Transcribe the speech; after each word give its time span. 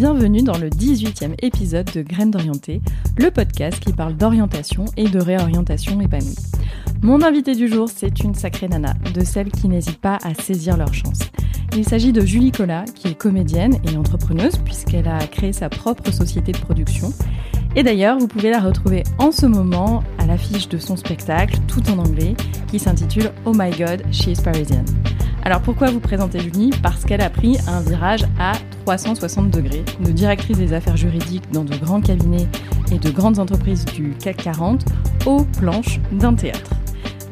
Bienvenue 0.00 0.42
dans 0.42 0.56
le 0.56 0.70
18e 0.70 1.34
épisode 1.42 1.90
de 1.92 2.02
Graines 2.02 2.30
d'orienté, 2.30 2.80
le 3.16 3.32
podcast 3.32 3.80
qui 3.80 3.92
parle 3.92 4.16
d'orientation 4.16 4.84
et 4.96 5.08
de 5.08 5.18
réorientation 5.18 6.00
épanouie. 6.00 6.36
Mon 7.02 7.20
invité 7.20 7.56
du 7.56 7.66
jour, 7.66 7.88
c'est 7.92 8.20
une 8.20 8.36
sacrée 8.36 8.68
nana, 8.68 8.94
de 9.12 9.24
celles 9.24 9.50
qui 9.50 9.66
n'hésitent 9.66 10.00
pas 10.00 10.18
à 10.22 10.34
saisir 10.34 10.76
leur 10.76 10.94
chance. 10.94 11.18
Il 11.76 11.84
s'agit 11.84 12.12
de 12.12 12.20
Julie 12.20 12.52
Collat, 12.52 12.84
qui 12.84 13.08
est 13.08 13.16
comédienne 13.16 13.76
et 13.90 13.96
entrepreneuse, 13.96 14.58
puisqu'elle 14.64 15.08
a 15.08 15.18
créé 15.26 15.52
sa 15.52 15.68
propre 15.68 16.12
société 16.12 16.52
de 16.52 16.58
production. 16.58 17.12
Et 17.74 17.82
d'ailleurs, 17.82 18.20
vous 18.20 18.28
pouvez 18.28 18.50
la 18.50 18.60
retrouver 18.60 19.02
en 19.18 19.32
ce 19.32 19.46
moment 19.46 20.04
à 20.18 20.26
l'affiche 20.26 20.68
de 20.68 20.78
son 20.78 20.94
spectacle, 20.94 21.58
tout 21.66 21.82
en 21.90 21.98
anglais, 21.98 22.36
qui 22.68 22.78
s'intitule 22.78 23.32
Oh 23.44 23.52
My 23.52 23.72
God, 23.72 24.04
She's 24.12 24.40
Parisian. 24.40 24.84
Alors 25.42 25.60
pourquoi 25.60 25.90
vous 25.90 25.98
présenter 25.98 26.38
Julie? 26.38 26.70
Parce 26.84 27.04
qu'elle 27.04 27.20
a 27.20 27.30
pris 27.30 27.56
un 27.66 27.80
virage 27.80 28.22
à 28.38 28.52
360 28.88 29.50
degrés, 29.50 29.84
de 30.00 30.10
directrice 30.12 30.56
des 30.56 30.72
affaires 30.72 30.96
juridiques 30.96 31.44
dans 31.52 31.62
de 31.62 31.76
grands 31.76 32.00
cabinets 32.00 32.46
et 32.90 32.98
de 32.98 33.10
grandes 33.10 33.38
entreprises 33.38 33.84
du 33.84 34.14
CAC 34.18 34.38
40 34.38 34.82
aux 35.26 35.44
planches 35.44 36.00
d'un 36.10 36.32
théâtre. 36.32 36.70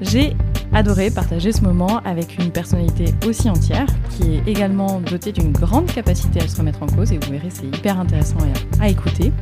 J'ai 0.02 0.36
adoré 0.74 1.10
partager 1.10 1.52
ce 1.52 1.62
moment 1.62 2.02
avec 2.04 2.36
une 2.38 2.50
personnalité 2.50 3.06
aussi 3.26 3.48
entière, 3.48 3.86
qui 4.10 4.34
est 4.34 4.42
également 4.46 5.00
dotée 5.00 5.32
d'une 5.32 5.52
grande 5.52 5.86
capacité 5.86 6.42
à 6.42 6.46
se 6.46 6.58
remettre 6.58 6.82
en 6.82 6.88
cause, 6.88 7.10
et 7.12 7.16
vous 7.16 7.32
verrez, 7.32 7.48
c'est 7.48 7.64
hyper 7.64 7.98
intéressant 7.98 8.36
à, 8.78 8.90
écouter. 8.90 9.32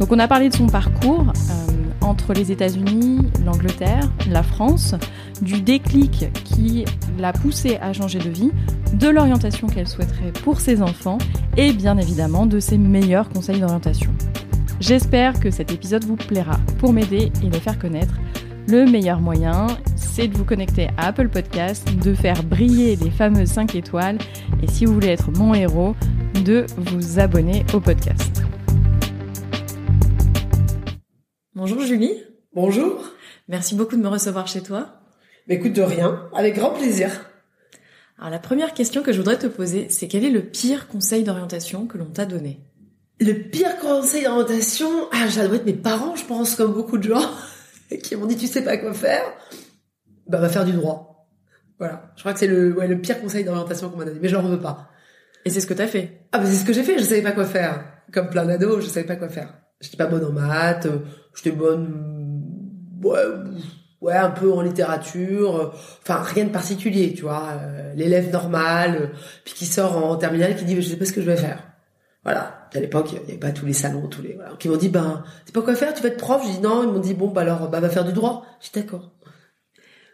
Donc 0.00 0.12
on 0.12 0.18
a 0.18 0.28
parlé 0.28 0.48
de 0.48 0.54
son 0.54 0.68
parcours 0.68 1.26
euh, 1.34 1.72
entre 2.06 2.32
les 2.32 2.52
États-Unis, 2.52 3.26
l'Angleterre, 3.44 4.10
la 4.30 4.42
France, 4.42 4.94
du 5.42 5.60
déclic 5.60 6.26
qui 6.44 6.84
l'a 7.18 7.32
poussée 7.32 7.78
à 7.80 7.92
changer 7.92 8.18
de 8.18 8.30
vie, 8.30 8.50
de 8.94 9.08
l'orientation 9.08 9.66
qu'elle 9.66 9.88
souhaiterait 9.88 10.32
pour 10.44 10.60
ses 10.60 10.82
enfants, 10.82 11.18
et 11.56 11.72
bien 11.72 11.98
évidemment 11.98 12.46
de 12.46 12.60
ses 12.60 12.78
meilleurs 12.78 13.28
conseils 13.28 13.60
d'orientation. 13.60 14.12
J'espère 14.80 15.40
que 15.40 15.50
cet 15.50 15.72
épisode 15.72 16.04
vous 16.04 16.16
plaira 16.16 16.58
pour 16.78 16.92
m'aider 16.92 17.32
et 17.42 17.46
le 17.46 17.58
faire 17.58 17.78
connaître 17.78 18.14
le 18.68 18.84
meilleur 18.84 19.20
moyen, 19.20 19.68
c'est 19.94 20.26
de 20.26 20.36
vous 20.36 20.44
connecter 20.44 20.88
à 20.96 21.08
Apple 21.08 21.28
Podcast, 21.28 21.88
de 22.02 22.14
faire 22.14 22.42
briller 22.42 22.96
les 22.96 23.10
fameuses 23.10 23.50
5 23.50 23.76
étoiles 23.76 24.18
et 24.60 24.66
si 24.66 24.84
vous 24.84 24.94
voulez 24.94 25.08
être 25.08 25.30
mon 25.30 25.54
héros, 25.54 25.94
de 26.44 26.66
vous 26.76 27.20
abonner 27.20 27.64
au 27.72 27.80
podcast. 27.80 28.35
Bonjour 31.68 31.82
Julie. 31.82 32.22
Bonjour. 32.54 33.10
Merci 33.48 33.74
beaucoup 33.74 33.96
de 33.96 34.00
me 34.00 34.06
recevoir 34.06 34.46
chez 34.46 34.62
toi. 34.62 35.00
Mais 35.48 35.56
écoute 35.56 35.72
de 35.72 35.82
rien, 35.82 36.30
avec 36.32 36.54
grand 36.54 36.70
plaisir. 36.70 37.10
Alors 38.20 38.30
la 38.30 38.38
première 38.38 38.72
question 38.72 39.02
que 39.02 39.12
je 39.12 39.18
voudrais 39.18 39.36
te 39.36 39.48
poser, 39.48 39.88
c'est 39.90 40.06
quel 40.06 40.24
est 40.24 40.30
le 40.30 40.42
pire 40.42 40.86
conseil 40.86 41.24
d'orientation 41.24 41.88
que 41.88 41.98
l'on 41.98 42.04
t'a 42.04 42.24
donné? 42.24 42.60
Le 43.18 43.32
pire 43.32 43.78
conseil 43.78 44.22
d'orientation, 44.22 44.88
ah, 45.10 45.28
ça 45.28 45.48
doit 45.48 45.56
être 45.56 45.66
mes 45.66 45.72
parents, 45.72 46.14
je 46.14 46.24
pense, 46.24 46.54
comme 46.54 46.72
beaucoup 46.72 46.98
de 46.98 47.08
gens, 47.12 47.28
qui 48.04 48.14
m'ont 48.14 48.26
dit 48.26 48.36
tu 48.36 48.46
sais 48.46 48.62
pas 48.62 48.76
quoi 48.76 48.94
faire, 48.94 49.24
bah 50.28 50.38
va 50.38 50.48
faire 50.48 50.64
du 50.64 50.72
droit. 50.72 51.26
Voilà, 51.80 52.12
je 52.14 52.20
crois 52.20 52.32
que 52.32 52.38
c'est 52.38 52.46
le, 52.46 52.74
ouais, 52.74 52.86
le 52.86 53.00
pire 53.00 53.20
conseil 53.20 53.42
d'orientation 53.42 53.90
qu'on 53.90 53.96
m'a 53.96 54.04
donné, 54.04 54.20
mais 54.22 54.28
je 54.28 54.36
n'en 54.36 54.42
veux 54.42 54.60
pas. 54.60 54.88
Et 55.44 55.50
c'est 55.50 55.60
ce 55.60 55.66
que 55.66 55.74
t'as 55.74 55.88
fait? 55.88 56.28
Ah 56.30 56.38
bah 56.38 56.46
c'est 56.46 56.58
ce 56.58 56.64
que 56.64 56.72
j'ai 56.72 56.84
fait, 56.84 56.96
je 56.96 57.02
savais 57.02 57.22
pas 57.22 57.32
quoi 57.32 57.44
faire. 57.44 57.84
Comme 58.12 58.30
plein 58.30 58.44
d'ados, 58.44 58.84
je 58.84 58.88
savais 58.88 59.04
pas 59.04 59.16
quoi 59.16 59.28
faire. 59.28 59.52
J'étais 59.80 59.96
pas 59.96 60.06
bonne 60.06 60.24
en 60.24 60.32
maths, 60.32 60.86
j'étais 61.36 61.52
bonne, 61.52 62.42
ouais, 63.02 63.20
ouais, 64.00 64.14
un 64.14 64.30
peu 64.30 64.52
en 64.52 64.62
littérature, 64.62 65.72
enfin 66.02 66.22
rien 66.22 66.44
de 66.44 66.50
particulier, 66.50 67.12
tu 67.14 67.22
vois, 67.22 67.50
euh, 67.60 67.94
l'élève 67.94 68.30
normal, 68.32 68.96
euh, 69.00 69.06
puis 69.44 69.54
qui 69.54 69.66
sort 69.66 69.96
en 69.96 70.16
terminale, 70.16 70.56
qui 70.56 70.64
dit 70.64 70.76
je 70.76 70.88
sais 70.88 70.96
pas 70.96 71.04
ce 71.04 71.12
que 71.12 71.20
je 71.20 71.26
vais 71.26 71.36
faire. 71.36 71.62
Voilà, 72.24 72.68
à 72.74 72.80
l'époque 72.80 73.12
il 73.12 73.18
y 73.18 73.22
avait 73.22 73.38
pas 73.38 73.52
tous 73.52 73.66
les 73.66 73.72
salons, 73.72 74.08
tous 74.08 74.22
les, 74.22 74.34
voilà, 74.34 74.52
qui 74.58 74.68
m'ont 74.68 74.76
dit 74.76 74.88
ben 74.88 75.22
c'est 75.44 75.54
pas 75.54 75.62
quoi 75.62 75.74
faire, 75.74 75.94
tu 75.94 76.02
vas 76.02 76.08
être 76.08 76.16
prof, 76.16 76.42
je 76.44 76.52
dis 76.56 76.60
non, 76.60 76.82
ils 76.82 76.90
m'ont 76.90 76.98
dit 76.98 77.14
bon 77.14 77.28
bah 77.28 77.42
alors 77.42 77.68
bah 77.68 77.80
va 77.80 77.88
faire 77.88 78.04
du 78.04 78.12
droit, 78.12 78.44
je 78.60 78.70
dis 78.70 78.80
d'accord. 78.80 79.12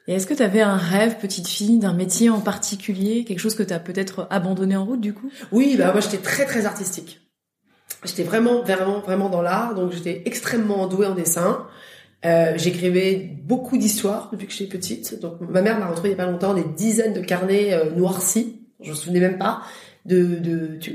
Et 0.09 0.15
est-ce 0.15 0.27
que 0.27 0.35
tu 0.35 0.43
avais 0.43 0.61
un 0.61 0.77
rêve, 0.77 1.19
petite 1.19 1.47
fille, 1.47 1.79
d'un 1.79 1.95
métier 1.95 2.29
en 2.29 2.41
particulier, 2.41 3.25
quelque 3.25 3.39
chose 3.39 3.55
que 3.55 3.63
tu 3.63 3.73
as 3.73 3.79
peut-être 3.79 4.27
abandonné 4.31 4.77
en 4.77 4.85
route 4.85 5.01
du 5.01 5.15
coup? 5.15 5.31
Oui, 5.53 5.77
bah 5.79 5.93
moi 5.93 6.01
j'étais 6.01 6.19
très 6.19 6.45
très 6.45 6.67
artistique. 6.67 7.21
J'étais 8.05 8.25
vraiment, 8.25 8.63
vraiment, 8.63 9.01
vraiment 9.01 9.29
dans 9.29 9.43
l'art, 9.43 9.75
donc 9.75 9.93
j'étais 9.93 10.23
extrêmement 10.25 10.87
douée 10.87 11.07
en 11.07 11.15
dessin. 11.15 11.67
Euh, 12.25 12.53
j'écrivais 12.57 13.31
beaucoup 13.43 13.77
d'histoires 13.77 14.29
depuis 14.33 14.47
que 14.47 14.53
j'étais 14.53 14.71
petite. 14.71 15.21
Donc 15.21 15.41
ma 15.41 15.63
mère 15.63 15.79
m'a 15.79 15.87
retrouvé 15.87 16.11
il 16.11 16.13
y 16.13 16.15
a 16.15 16.25
pas 16.25 16.31
longtemps 16.31 16.55
des 16.55 16.65
dizaines 16.65 17.13
de 17.13 17.21
carnets 17.21 17.73
euh, 17.73 17.91
noircis, 17.91 18.61
je 18.81 18.91
me 18.91 18.95
souvenais 18.95 19.21
même 19.21 19.39
pas, 19.39 19.63
de 20.05 20.37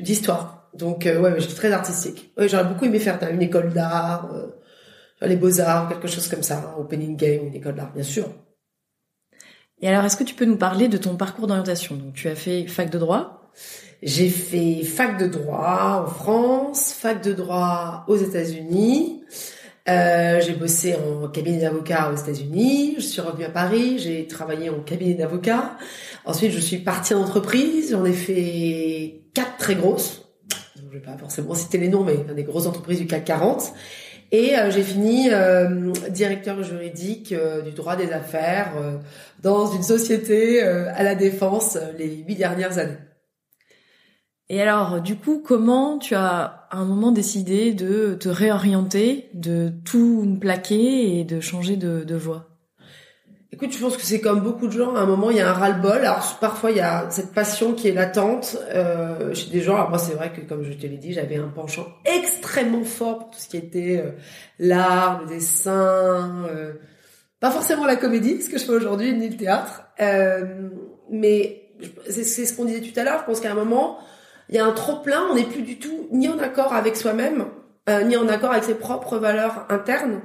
d'histoires. 0.01 0.69
donc 0.73 1.06
euh, 1.06 1.19
ouais, 1.19 1.40
j'étais 1.40 1.56
très 1.56 1.72
artistique. 1.72 2.34
Ouais, 2.38 2.47
j'aurais 2.47 2.66
beaucoup 2.66 2.85
aimé 2.85 3.00
faire 3.00 3.19
une 3.31 3.41
école 3.41 3.73
d'art, 3.73 4.29
euh, 4.34 5.28
les 5.28 5.35
beaux 5.35 5.59
arts, 5.59 5.90
quelque 5.90 6.07
chose 6.07 6.28
comme 6.28 6.44
ça, 6.44 6.75
opening 6.78 7.16
game, 7.16 7.47
une 7.47 7.56
école 7.56 7.75
d'art, 7.75 7.91
bien 7.94 8.03
sûr. 8.03 8.28
Et 9.81 9.88
alors, 9.88 10.03
est-ce 10.06 10.17
que 10.17 10.23
tu 10.23 10.34
peux 10.34 10.46
nous 10.46 10.57
parler 10.57 10.88
de 10.88 10.97
ton 10.97 11.16
parcours 11.16 11.47
d'orientation? 11.47 11.96
Donc 11.96 12.13
tu 12.13 12.28
as 12.28 12.35
fait 12.35 12.66
fac 12.67 12.90
de 12.90 12.97
droit. 12.97 13.37
J'ai 14.03 14.29
fait 14.29 14.84
fac 14.84 15.18
de 15.18 15.25
droit 15.25 16.06
en 16.06 16.09
France, 16.09 16.94
fac 16.94 17.23
de 17.23 17.34
droit 17.34 18.06
aux 18.07 18.16
États-Unis. 18.16 19.23
Euh, 19.90 20.41
j'ai 20.41 20.53
bossé 20.53 20.95
en 20.95 21.28
cabinet 21.29 21.62
d'avocat 21.62 22.12
aux 22.12 22.16
États-Unis. 22.16 22.96
Je 22.97 23.01
suis 23.01 23.22
revenue 23.22 23.46
à 23.46 23.50
Paris. 23.50 23.97
J'ai 24.00 24.28
travaillé 24.28 24.69
en 24.69 24.81
cabinet 24.81 25.13
d'avocat. 25.13 25.78
Ensuite, 26.25 26.51
je 26.51 26.59
suis 26.59 26.78
partie 26.78 27.13
en 27.13 27.22
entreprise. 27.22 27.91
J'en 27.91 28.06
ai 28.06 28.13
fait 28.13 29.22
quatre 29.34 29.57
très 29.57 29.75
grosses. 29.75 30.29
Je 30.75 30.94
vais 30.94 31.03
pas 31.03 31.17
forcément 31.17 31.56
citer 31.56 31.78
les 31.78 31.88
noms, 31.88 32.03
mais 32.03 32.17
des 32.35 32.44
grosses 32.44 32.67
entreprises 32.67 33.00
du 33.00 33.07
CAC 33.07 33.25
40. 33.25 33.73
Et 34.31 34.57
euh, 34.57 34.69
j'ai 34.72 34.84
fini 34.84 35.29
euh, 35.31 35.91
directeur 36.09 36.62
juridique 36.63 37.34
du 37.63 37.72
droit 37.72 37.96
des 37.96 38.12
affaires 38.12 38.73
dans 39.41 39.72
une 39.72 39.84
société 39.84 40.62
à 40.62 41.01
la 41.01 41.16
défense 41.16 41.78
les 41.97 42.23
huit 42.28 42.35
dernières 42.35 42.78
années. 42.78 42.97
Et 44.50 44.62
alors, 44.62 45.02
du 45.02 45.18
coup, 45.18 45.44
comment 45.46 45.97
tu 45.97 46.16
as 46.16 46.68
à 46.69 46.78
un 46.78 46.85
moment 46.85 47.12
décidé 47.12 47.74
de 47.74 48.13
te 48.13 48.30
réorienter, 48.30 49.30
de 49.34 49.72
tout 49.84 50.38
plaquer 50.40 51.19
et 51.19 51.24
de 51.25 51.41
changer 51.41 51.75
de, 51.75 52.03
de 52.03 52.16
voie? 52.16 52.47
Écoute, 53.52 53.72
je 53.74 53.80
pense 53.80 53.97
que 53.97 54.03
c'est 54.03 54.22
comme 54.22 54.41
beaucoup 54.41 54.68
de 54.68 54.72
gens. 54.72 54.96
À 54.96 55.00
un 55.00 55.06
moment, 55.06 55.31
il 55.31 55.38
y 55.38 55.40
a 55.40 55.50
un 55.50 55.53
ras-le-bol. 55.53 55.97
Alors 55.97 56.38
parfois, 56.40 56.72
il 56.72 56.78
y 56.78 56.81
a 56.81 57.09
cette 57.09 57.34
passion 57.34 57.74
qui 57.74 57.88
est 57.88 57.94
latente 57.94 58.58
euh, 58.74 59.34
chez 59.34 59.50
des 59.50 59.62
gens. 59.62 59.75
Alors 59.75 59.90
moi, 59.90 59.97
c'est 59.97 60.13
vrai 60.13 60.31
que, 60.31 60.41
comme 60.41 60.64
je 60.64 60.74
te 60.74 60.85
l'ai 60.85 60.97
dit, 60.97 61.12
j'avais 61.12 61.38
un 61.38 61.47
penchant 61.47 61.88
extrêmement 62.06 62.84
fort 62.84 63.19
pour 63.19 63.31
tout 63.31 63.40
ce 63.40 63.47
qui 63.47 63.58
était 63.58 64.03
euh, 64.06 64.12
l'art, 64.59 65.22
le 65.22 65.28
dessin, 65.28 66.46
euh, 66.50 66.74
pas 67.40 67.50
forcément 67.50 67.85
la 67.85 67.96
comédie, 67.96 68.41
ce 68.41 68.50
que 68.50 68.58
je 68.58 68.66
fais 68.66 68.74
aujourd'hui, 68.74 69.14
ni 69.14 69.29
le 69.29 69.38
théâtre. 69.38 69.84
Euh, 70.02 70.70
mais 71.09 71.72
c'est 72.09 72.23
ce 72.23 72.55
qu'on 72.55 72.66
disait 72.66 72.82
tout 72.82 72.99
à 72.99 73.03
l'heure. 73.03 73.22
Je 73.22 73.26
pense 73.26 73.40
qu'à 73.40 73.52
un 73.52 73.55
moment, 73.55 73.97
il 74.49 74.55
y 74.55 74.59
a 74.59 74.66
un 74.66 74.72
trop 74.72 74.97
plein. 74.97 75.28
On 75.32 75.35
n'est 75.35 75.44
plus 75.44 75.64
du 75.64 75.79
tout 75.79 76.08
ni 76.11 76.28
en 76.29 76.40
accord 76.40 76.73
avec 76.73 76.96
soi-même, 76.96 77.46
euh, 77.90 78.03
ni 78.03 78.16
en 78.17 78.28
accord 78.28 78.52
avec 78.52 78.64
ses 78.64 78.76
propres 78.76 79.17
valeurs 79.17 79.66
internes, 79.70 80.22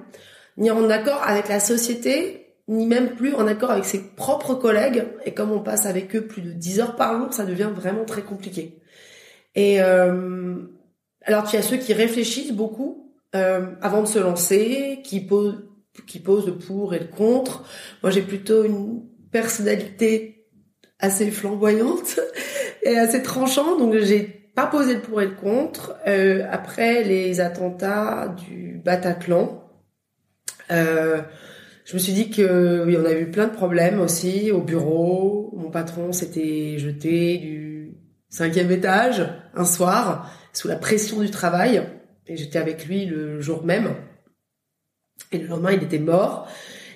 ni 0.57 0.71
en 0.71 0.89
accord 0.91 1.23
avec 1.25 1.49
la 1.49 1.61
société 1.61 2.43
ni 2.69 2.87
même 2.87 3.17
plus 3.17 3.35
en 3.35 3.47
accord 3.47 3.71
avec 3.71 3.85
ses 3.85 4.01
propres 4.01 4.55
collègues. 4.55 5.05
Et 5.27 5.35
comme 5.35 5.51
on 5.51 5.61
passe 5.61 5.87
avec 5.87 6.15
eux 6.17 6.27
plus 6.27 6.43
de 6.43 6.53
10 6.53 6.81
heures 6.81 6.97
par 6.97 7.19
jour, 7.19 7.33
ça 7.33 7.45
devient 7.45 7.71
vraiment 7.75 8.05
très 8.05 8.23
compliqué. 8.23 8.81
Et 9.55 9.83
euh, 9.83 10.57
alors, 11.25 11.49
tu 11.49 11.57
as 11.57 11.63
ceux 11.63 11.77
qui 11.77 11.93
réfléchissent 11.93 12.53
beaucoup 12.53 13.13
euh, 13.35 13.67
avant 13.81 14.03
de 14.03 14.07
se 14.07 14.19
lancer, 14.19 15.01
qui 15.05 15.21
posent, 15.21 15.65
qui 16.07 16.21
posent 16.21 16.47
le 16.47 16.57
pour 16.57 16.95
et 16.95 16.99
le 16.99 17.07
contre. 17.07 17.65
Moi, 18.03 18.11
j'ai 18.11 18.23
plutôt 18.23 18.65
une 18.65 19.03
personnalité 19.31 20.47
assez 20.99 21.31
flamboyante 21.31 22.21
et 22.83 22.99
assez 22.99 23.23
tranchante, 23.23 23.79
donc 23.79 23.97
j'ai 23.99 24.23
pas 24.55 24.67
posé 24.67 24.95
le 24.95 25.01
pour 25.01 25.23
et 25.23 25.27
le 25.27 25.35
contre. 25.35 25.97
Euh, 26.07 26.45
après 26.51 27.05
les 27.05 27.41
attentats 27.41 28.29
du 28.29 28.81
Bataclan, 28.85 29.65
euh, 30.71 31.23
Je 31.85 31.95
me 31.95 31.99
suis 31.99 32.13
dit 32.13 32.31
que 32.31 32.85
oui, 32.87 32.97
on 32.97 33.05
a 33.05 33.13
eu 33.13 33.31
plein 33.31 33.49
de 33.49 33.53
problèmes 33.53 34.01
aussi 34.01 34.51
au 34.53 34.61
bureau. 34.61 35.53
Mon 35.57 35.71
patron 35.71 36.13
s'était 36.13 36.79
jeté 36.79 37.39
du 37.39 37.97
cinquième 38.29 38.71
étage 38.71 39.29
un 39.55 39.65
soir 39.65 40.31
sous 40.53 40.69
la 40.69 40.77
pression 40.77 41.21
du 41.21 41.31
travail 41.31 41.83
et 42.27 42.37
j'étais 42.37 42.59
avec 42.59 42.87
lui 42.87 43.07
le 43.07 43.41
jour 43.41 43.65
même. 43.65 43.97
Et 45.33 45.39
le 45.39 45.49
lendemain, 45.49 45.73
il 45.73 45.83
était 45.83 45.99
mort. 45.99 46.47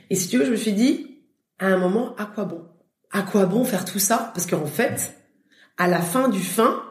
Et 0.09 0.15
si 0.15 0.29
tu 0.29 0.39
veux, 0.39 0.45
je 0.45 0.53
me 0.53 0.57
suis 0.57 0.73
dit, 0.73 1.25
à 1.59 1.67
un 1.67 1.79
moment, 1.79 2.15
à 2.17 2.27
quoi 2.27 2.45
bon? 2.45 2.65
À 3.11 3.23
quoi 3.23 3.47
bon 3.47 3.65
faire 3.65 3.85
tout 3.85 3.99
ça? 3.99 4.31
Parce 4.35 4.47
qu'en 4.47 4.67
fait, 4.67 5.16
à 5.79 5.89
la 5.89 6.01
fin 6.01 6.29
du 6.29 6.41
fin, 6.41 6.83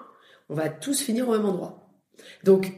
on 0.50 0.56
va 0.56 0.70
tous 0.70 1.02
finir 1.02 1.28
au 1.30 1.32
même 1.32 1.46
endroit. 1.46 1.90
Donc, 2.44 2.72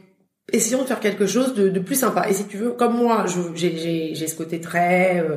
essayons 0.52 0.82
de 0.82 0.86
faire 0.86 1.00
quelque 1.00 1.26
chose 1.26 1.54
de, 1.54 1.78
plus 1.80 1.96
sympa. 1.96 2.28
Et 2.28 2.34
si 2.34 2.46
tu 2.46 2.56
veux, 2.56 2.72
comme 2.72 2.96
moi, 2.96 3.26
j'ai 3.54 4.14
ce 4.14 4.34
côté 4.34 4.60
très 4.60 5.20
euh, 5.20 5.36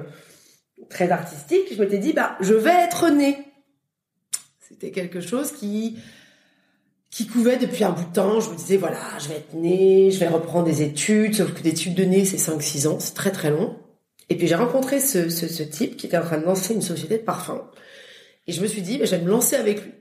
très 0.90 1.12
artistique, 1.12 1.74
je 1.74 1.82
m'étais 1.82 2.00
dit, 2.00 2.14
bah, 2.14 2.38
je 2.40 2.54
vais 2.54 2.74
être 2.84 3.10
né. 3.10 3.38
C'était 4.60 4.92
quelque 4.92 5.22
chose 5.22 5.52
qui 5.52 5.98
qui 7.10 7.28
couvait 7.28 7.58
depuis 7.58 7.84
un 7.84 7.92
bout 7.92 8.06
de 8.06 8.14
temps. 8.14 8.40
Je 8.40 8.50
me 8.50 8.56
disais, 8.56 8.78
voilà, 8.78 9.02
je 9.20 9.28
vais 9.28 9.36
être 9.36 9.54
né, 9.54 10.10
je 10.12 10.20
vais 10.20 10.30
reprendre 10.30 10.66
des 10.66 10.82
études, 10.82 11.36
sauf 11.36 11.54
que 11.54 11.62
des 11.62 11.72
études 11.72 11.94
de 11.94 12.06
nez, 12.06 12.24
c'est 12.24 12.38
5-6 12.38 12.88
ans, 12.88 13.00
c'est 13.00 13.14
très 13.14 13.32
très 13.32 13.52
long. 13.52 13.78
Et 14.30 14.38
puis 14.38 14.48
j'ai 14.48 14.56
rencontré 14.56 15.02
ce, 15.02 15.64
type 15.64 15.98
qui 15.98 16.08
était 16.08 16.18
en 16.18 16.24
train 16.24 16.38
de 16.38 16.46
lancer 16.46 16.74
une 16.74 16.82
société 16.82 17.18
de 17.18 17.24
parfum. 17.24 17.70
Et 18.48 18.54
je 18.54 18.62
me 18.62 18.68
suis 18.68 18.82
dit, 18.82 18.98
bah, 18.98 19.04
je 19.04 19.18
me 19.18 19.30
lancer 19.30 19.58
avec 19.58 19.84
lui. 19.84 19.92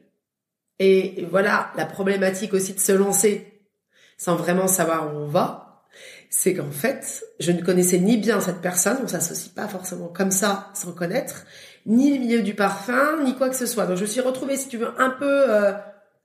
Et 0.80 1.26
voilà, 1.30 1.70
la 1.76 1.84
problématique 1.84 2.54
aussi 2.54 2.72
de 2.72 2.80
se 2.80 2.92
lancer 2.92 3.68
sans 4.16 4.34
vraiment 4.34 4.66
savoir 4.66 5.14
où 5.14 5.18
on 5.18 5.26
va, 5.26 5.84
c'est 6.30 6.54
qu'en 6.54 6.70
fait, 6.70 7.22
je 7.38 7.52
ne 7.52 7.62
connaissais 7.62 7.98
ni 7.98 8.16
bien 8.16 8.40
cette 8.40 8.62
personne, 8.62 8.96
on 9.04 9.08
s'associe 9.08 9.54
pas 9.54 9.68
forcément 9.68 10.08
comme 10.08 10.30
ça 10.30 10.70
sans 10.72 10.92
connaître, 10.92 11.44
ni 11.84 12.14
le 12.14 12.20
milieu 12.20 12.42
du 12.42 12.54
parfum, 12.54 13.22
ni 13.24 13.36
quoi 13.36 13.50
que 13.50 13.56
ce 13.56 13.66
soit. 13.66 13.86
Donc 13.86 13.96
je 13.96 14.02
me 14.02 14.06
suis 14.06 14.22
retrouvée, 14.22 14.56
si 14.56 14.68
tu 14.68 14.78
veux, 14.78 14.98
un 14.98 15.10
peu 15.10 15.50
euh, 15.50 15.72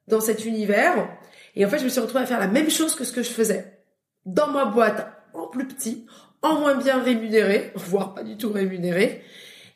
dans 0.07 0.21
cet 0.21 0.45
univers. 0.45 1.09
Et 1.55 1.65
en 1.65 1.69
fait, 1.69 1.79
je 1.79 1.83
me 1.83 1.89
suis 1.89 1.99
retrouvée 2.01 2.23
à 2.23 2.27
faire 2.27 2.39
la 2.39 2.47
même 2.47 2.69
chose 2.69 2.95
que 2.95 3.03
ce 3.03 3.11
que 3.11 3.23
je 3.23 3.29
faisais 3.29 3.83
dans 4.25 4.47
ma 4.47 4.65
boîte 4.65 5.07
en 5.33 5.47
plus 5.47 5.67
petit, 5.67 6.05
en 6.41 6.59
moins 6.59 6.75
bien 6.75 7.01
rémunéré, 7.01 7.73
voire 7.75 8.13
pas 8.13 8.23
du 8.23 8.37
tout 8.37 8.53
rémunéré 8.53 9.21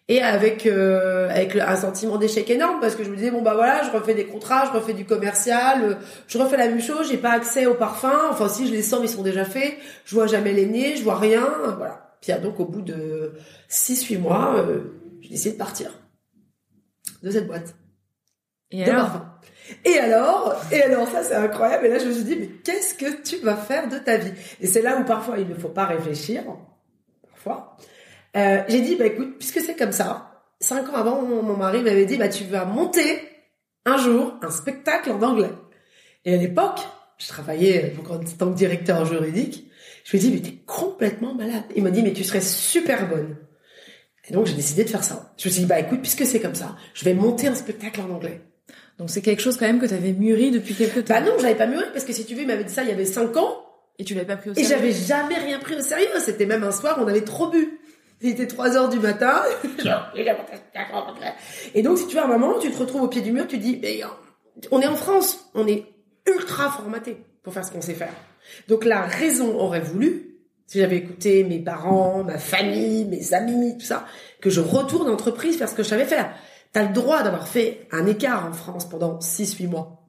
et 0.10 0.24
avec 0.24 0.66
euh, 0.66 1.30
avec 1.30 1.56
un 1.56 1.76
sentiment 1.76 2.18
d'échec 2.18 2.50
énorme 2.50 2.80
parce 2.82 2.96
que 2.96 3.04
je 3.04 3.12
me 3.12 3.16
disais 3.16 3.30
bon 3.30 3.44
bah 3.44 3.54
voilà 3.54 3.84
je 3.84 3.92
refais 3.92 4.16
des 4.16 4.26
contrats 4.26 4.66
je 4.66 4.78
refais 4.78 4.94
du 4.94 5.06
commercial 5.06 5.84
euh, 5.84 5.96
je 6.28 6.38
refais 6.40 6.58
la 6.58 6.68
même 6.68 6.82
chose 6.82 7.08
j'ai 7.08 7.18
pas 7.18 7.32
accès 7.32 7.68
aux 7.68 7.76
parfums 7.76 8.28
enfin 8.32 8.50
si 8.50 8.68
je 8.68 8.72
les 8.72 8.82
sens 8.82 9.02
ils 9.04 9.10
sont 9.10 9.22
déjà 9.22 9.46
faits. 9.46 9.78
Je 10.06 10.16
vois 10.16 10.26
jamais 10.26 10.52
les 10.52 10.66
nez 10.66 10.98
je 10.98 11.04
vois 11.04 11.20
rien. 11.20 11.48
Voilà. 11.78 12.18
Puis 12.22 12.34
donc 12.42 12.60
au 12.60 12.66
bout 12.66 12.82
de 12.82 13.34
6 13.68 14.04
8 14.06 14.18
mois 14.18 14.56
euh, 14.58 14.82
j'ai 15.22 15.30
décidé 15.30 15.52
de 15.52 15.58
partir 15.58 15.92
de 17.22 17.30
cette 17.30 17.48
boîte. 17.48 17.76
Et 18.72 18.84
alors? 18.84 19.26
et 19.86 20.00
alors, 20.00 20.56
et 20.72 20.82
alors 20.82 21.08
ça 21.08 21.22
c'est 21.22 21.36
incroyable. 21.36 21.86
Et 21.86 21.90
là 21.90 22.00
je 22.00 22.06
me 22.06 22.14
suis 22.14 22.24
dit 22.24 22.36
mais 22.40 22.48
qu'est-ce 22.64 22.96
que 22.96 23.22
tu 23.22 23.38
vas 23.44 23.56
faire 23.56 23.88
de 23.88 24.00
ta 24.00 24.18
vie? 24.18 24.34
Et 24.60 24.66
c'est 24.66 24.82
là 24.82 24.98
où 24.98 25.06
parfois 25.06 25.38
il 25.38 25.48
ne 25.48 25.54
faut 25.54 25.70
pas 25.70 25.86
réfléchir, 25.86 26.44
parfois. 27.30 27.78
Euh, 28.36 28.64
j'ai 28.68 28.82
dit, 28.82 28.96
bah 28.96 29.06
écoute, 29.06 29.38
puisque 29.38 29.60
c'est 29.60 29.76
comme 29.76 29.92
ça, 29.92 30.44
cinq 30.60 30.90
ans 30.90 30.96
avant, 30.96 31.22
mon, 31.22 31.56
mari 31.56 31.82
m'avait 31.82 32.06
dit, 32.06 32.18
bah 32.18 32.30
tu 32.30 32.44
vas 32.46 32.66
monter 32.66 33.22
un 33.86 33.98
jour 33.98 34.34
un 34.42 34.52
spectacle 34.52 35.12
en 35.12 35.22
anglais. 35.22 35.52
Et 36.26 36.34
à 36.34 36.38
l'époque, 36.38 36.80
je 37.18 37.28
travaillais 37.28 37.96
en 38.10 38.20
tant 38.20 38.52
que 38.52 38.58
directeur 38.58 39.06
juridique. 39.06 39.70
Je 40.04 40.12
lui 40.12 40.18
ai 40.18 40.22
dit, 40.22 40.32
mais 40.32 40.42
t'es 40.42 40.58
complètement 40.66 41.34
malade. 41.34 41.64
Il 41.76 41.84
m'a 41.84 41.92
dit, 41.92 42.04
mais 42.04 42.14
tu 42.14 42.24
serais 42.24 42.42
super 42.42 43.08
bonne. 43.08 43.36
Et 44.28 44.34
donc 44.34 44.46
j'ai 44.46 44.54
décidé 44.54 44.84
de 44.84 44.90
faire 44.90 45.04
ça. 45.04 45.34
Je 45.38 45.48
me 45.48 45.52
suis 45.52 45.62
dit, 45.62 45.68
bah 45.68 45.80
écoute, 45.80 46.02
puisque 46.02 46.26
c'est 46.26 46.40
comme 46.40 46.56
ça, 46.56 46.76
je 46.94 47.04
vais 47.06 47.14
monter 47.14 47.48
un 47.48 47.56
spectacle 47.56 48.02
en 48.02 48.14
anglais. 48.14 48.42
Donc 49.00 49.10
c'est 49.10 49.22
quelque 49.22 49.42
chose 49.42 49.58
quand 49.58 49.66
même 49.66 49.80
que 49.80 49.86
tu 49.86 49.94
avais 49.94 50.12
mûri 50.12 50.52
depuis 50.52 50.76
quelques 50.76 51.06
temps. 51.06 51.16
Bah 51.16 51.22
non, 51.22 51.32
j'avais 51.40 51.56
pas 51.56 51.68
mûri 51.68 51.86
parce 51.94 52.06
que 52.06 52.14
si 52.14 52.26
tu 52.26 52.36
veux, 52.36 52.42
il 52.42 52.48
m'avait 52.48 52.66
dit 52.66 52.74
ça 52.74 52.84
il 52.84 52.90
y 52.90 52.92
avait 52.92 53.06
cinq 53.06 53.36
ans. 53.38 53.66
Et 53.98 54.06
tu 54.06 54.14
l'avais 54.14 54.28
pas 54.28 54.38
pris 54.38 54.52
au 54.52 54.54
sérieux. 54.54 54.70
Et 54.70 54.74
j'avais 54.74 54.92
jamais 54.94 55.36
rien 55.36 55.60
pris 55.60 55.76
au 55.76 55.82
sérieux. 55.82 56.08
C'était 56.20 56.46
même 56.46 56.64
un 56.64 56.72
soir, 56.72 57.00
on 57.02 57.08
avait 57.08 57.24
trop 57.24 57.50
bu. 57.50 57.79
Il 58.22 58.30
était 58.30 58.48
3 58.48 58.76
heures 58.76 58.90
du 58.90 59.00
matin. 59.00 59.42
et 61.74 61.82
donc, 61.82 61.98
si 61.98 62.08
tu 62.08 62.16
veux, 62.16 62.22
à 62.22 62.26
un 62.26 62.28
moment, 62.28 62.60
tu 62.60 62.72
te 62.72 62.78
retrouves 62.78 63.04
au 63.04 63.08
pied 63.08 63.22
du 63.22 63.32
mur, 63.32 63.48
tu 63.48 63.58
dis, 63.58 63.80
mais, 63.82 64.02
on 64.72 64.82
est 64.82 64.88
en 64.88 64.96
France, 64.96 65.50
on 65.54 65.68
est 65.68 65.86
ultra 66.28 66.70
formaté 66.70 67.18
pour 67.44 67.54
faire 67.54 67.64
ce 67.64 67.72
qu'on 67.72 67.82
sait 67.82 67.94
faire. 67.94 68.14
Donc, 68.68 68.84
la 68.84 69.02
raison 69.02 69.58
aurait 69.58 69.80
voulu, 69.80 70.36
si 70.68 70.80
j'avais 70.80 70.98
écouté 70.98 71.44
mes 71.44 71.60
parents, 71.60 72.24
ma 72.24 72.38
famille, 72.38 73.06
mes 73.06 73.34
amis, 73.34 73.78
tout 73.78 73.86
ça, 73.86 74.06
que 74.42 74.50
je 74.50 74.60
retourne 74.60 75.10
en 75.10 75.14
entreprise 75.14 75.58
faire 75.58 75.70
ce 75.70 75.76
que 75.76 75.84
je 75.84 75.90
savais 75.90 76.06
faire. 76.06 76.34
T'as 76.74 76.84
le 76.84 76.94
droit 76.94 77.24
d'avoir 77.24 77.48
fait 77.48 77.88
un 77.92 78.06
écart 78.06 78.46
en 78.46 78.52
France 78.52 78.88
pendant 78.88 79.18
6-8 79.20 79.68
mois. 79.68 80.00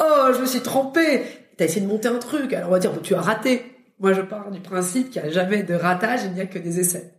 Oh, 0.00 0.28
je 0.34 0.40
me 0.40 0.46
suis 0.46 0.60
trompée. 0.60 1.22
T'as 1.56 1.66
essayé 1.66 1.80
de 1.80 1.86
monter 1.86 2.08
un 2.08 2.18
truc. 2.18 2.52
Alors 2.52 2.68
on 2.68 2.72
va 2.72 2.78
dire, 2.78 2.92
tu 3.02 3.14
as 3.14 3.20
raté. 3.20 3.62
Moi, 3.98 4.12
je 4.12 4.20
pars 4.22 4.50
du 4.50 4.60
principe 4.60 5.10
qu'il 5.10 5.22
n'y 5.22 5.28
a 5.28 5.30
jamais 5.30 5.62
de 5.62 5.74
ratage, 5.74 6.20
il 6.24 6.32
n'y 6.32 6.40
a 6.40 6.46
que 6.46 6.58
des 6.58 6.80
essais. 6.80 7.15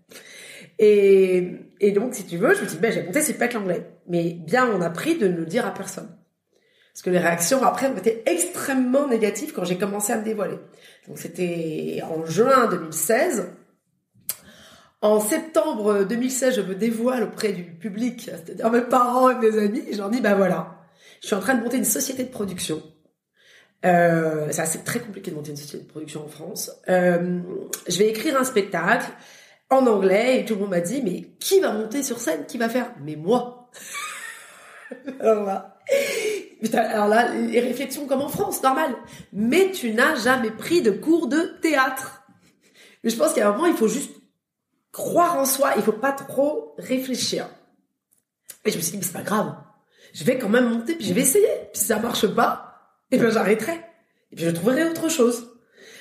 Et, 0.80 1.54
et 1.80 1.92
donc, 1.92 2.14
si 2.14 2.26
tu 2.26 2.38
veux, 2.38 2.54
je 2.54 2.62
me 2.62 2.68
dis, 2.68 2.78
ben, 2.78 2.92
j'ai 2.92 3.04
monté, 3.04 3.22
c'est 3.22 3.34
pas 3.34 3.48
l'anglais. 3.48 3.90
Mais 4.08 4.34
bien, 4.34 4.70
on 4.72 4.82
a 4.82 4.90
pris 4.90 5.18
de 5.18 5.28
ne 5.28 5.38
le 5.38 5.46
dire 5.46 5.66
à 5.66 5.74
personne. 5.74 6.10
Parce 6.94 7.04
que 7.04 7.10
les 7.10 7.20
réactions 7.20 7.64
après 7.64 7.88
ont 7.88 7.98
été 7.98 8.24
extrêmement 8.26 9.08
négatives 9.08 9.54
quand 9.54 9.64
j'ai 9.64 9.78
commencé 9.78 10.14
à 10.14 10.18
me 10.18 10.24
dévoiler. 10.24 10.58
Donc, 11.08 11.18
c'était 11.20 12.02
en 12.04 12.26
juin 12.26 12.68
2016. 12.68 13.50
En 15.02 15.20
septembre 15.20 16.06
2016, 16.06 16.56
je 16.56 16.62
me 16.62 16.74
dévoile 16.74 17.24
auprès 17.24 17.54
du 17.54 17.64
public, 17.64 18.32
c'est-à-dire 18.32 18.72
mes 18.72 18.82
parents 18.82 19.30
et 19.30 19.36
mes 19.36 19.58
amis. 19.60 19.84
Je 19.92 19.98
leur 19.98 20.10
dis, 20.10 20.22
ben 20.22 20.34
voilà, 20.34 20.80
je 21.22 21.28
suis 21.28 21.36
en 21.36 21.40
train 21.40 21.54
de 21.54 21.64
monter 21.64 21.78
une 21.78 21.86
société 21.86 22.24
de 22.24 22.30
production 22.30 22.82
euh, 23.86 24.48
c'est 24.52 24.84
très 24.84 25.00
compliqué 25.00 25.32
de 25.32 25.36
monter 25.36 25.52
une 25.52 25.58
société 25.58 25.84
de 25.84 25.90
production 25.90 26.26
en 26.26 26.28
France. 26.28 26.72
Euh, 26.90 27.40
je 27.88 27.98
vais 27.98 28.10
écrire 28.10 28.40
un 28.40 28.44
spectacle 28.44 29.08
en 29.70 29.86
anglais 29.86 30.40
et 30.40 30.46
tout 30.46 30.56
le 30.56 30.62
monde 30.62 30.70
m'a 30.70 30.80
dit 30.80 31.02
mais 31.04 31.22
qui 31.40 31.60
va 31.60 31.72
monter 31.72 32.04
sur 32.04 32.20
scène? 32.20 32.46
Qui 32.46 32.58
va 32.58 32.70
faire? 32.70 32.94
Mais 33.02 33.16
moi. 33.16 33.70
alors 35.20 35.44
là, 35.44 35.78
alors 36.74 37.08
là, 37.08 37.34
les 37.34 37.60
réflexions 37.60 38.08
comme 38.08 38.22
en 38.22 38.30
France, 38.30 38.64
normal. 38.64 38.96
Mais 39.34 39.72
tu 39.72 39.94
n'as 39.94 40.16
jamais 40.16 40.52
pris 40.52 40.82
de 40.82 40.92
cours 40.92 41.28
de 41.28 41.58
théâtre. 41.62 42.24
Mais 43.04 43.10
je 43.10 43.18
pense 43.18 43.34
qu'à 43.34 43.48
un 43.48 43.52
moment, 43.52 43.68
il 43.68 43.76
faut 43.76 43.88
juste 43.88 44.12
croire 44.92 45.38
en 45.38 45.46
soi. 45.46 45.74
Il 45.76 45.84
faut 45.84 45.92
pas 45.92 46.14
trop 46.14 46.74
réfléchir. 46.78 47.50
Et 48.66 48.72
je 48.72 48.78
me 48.78 48.82
suis 48.82 48.92
dit 48.92 48.98
mais 48.98 49.04
c'est 49.04 49.14
pas 49.14 49.22
grave. 49.22 49.56
Je 50.14 50.24
vais 50.24 50.38
quand 50.38 50.50
même 50.50 50.70
monter 50.70 50.96
puis 50.96 51.06
je 51.06 51.14
vais 51.14 51.22
essayer. 51.22 51.48
Puis 51.72 51.82
si 51.82 51.86
ça 51.86 52.00
marche 52.00 52.28
pas, 52.28 52.96
et 53.12 53.18
bien 53.18 53.30
j'arrêterai. 53.30 53.80
Et 54.32 54.36
puis 54.36 54.46
je 54.46 54.52
trouverai 54.52 54.86
autre 54.90 55.10
chose. 55.10 55.57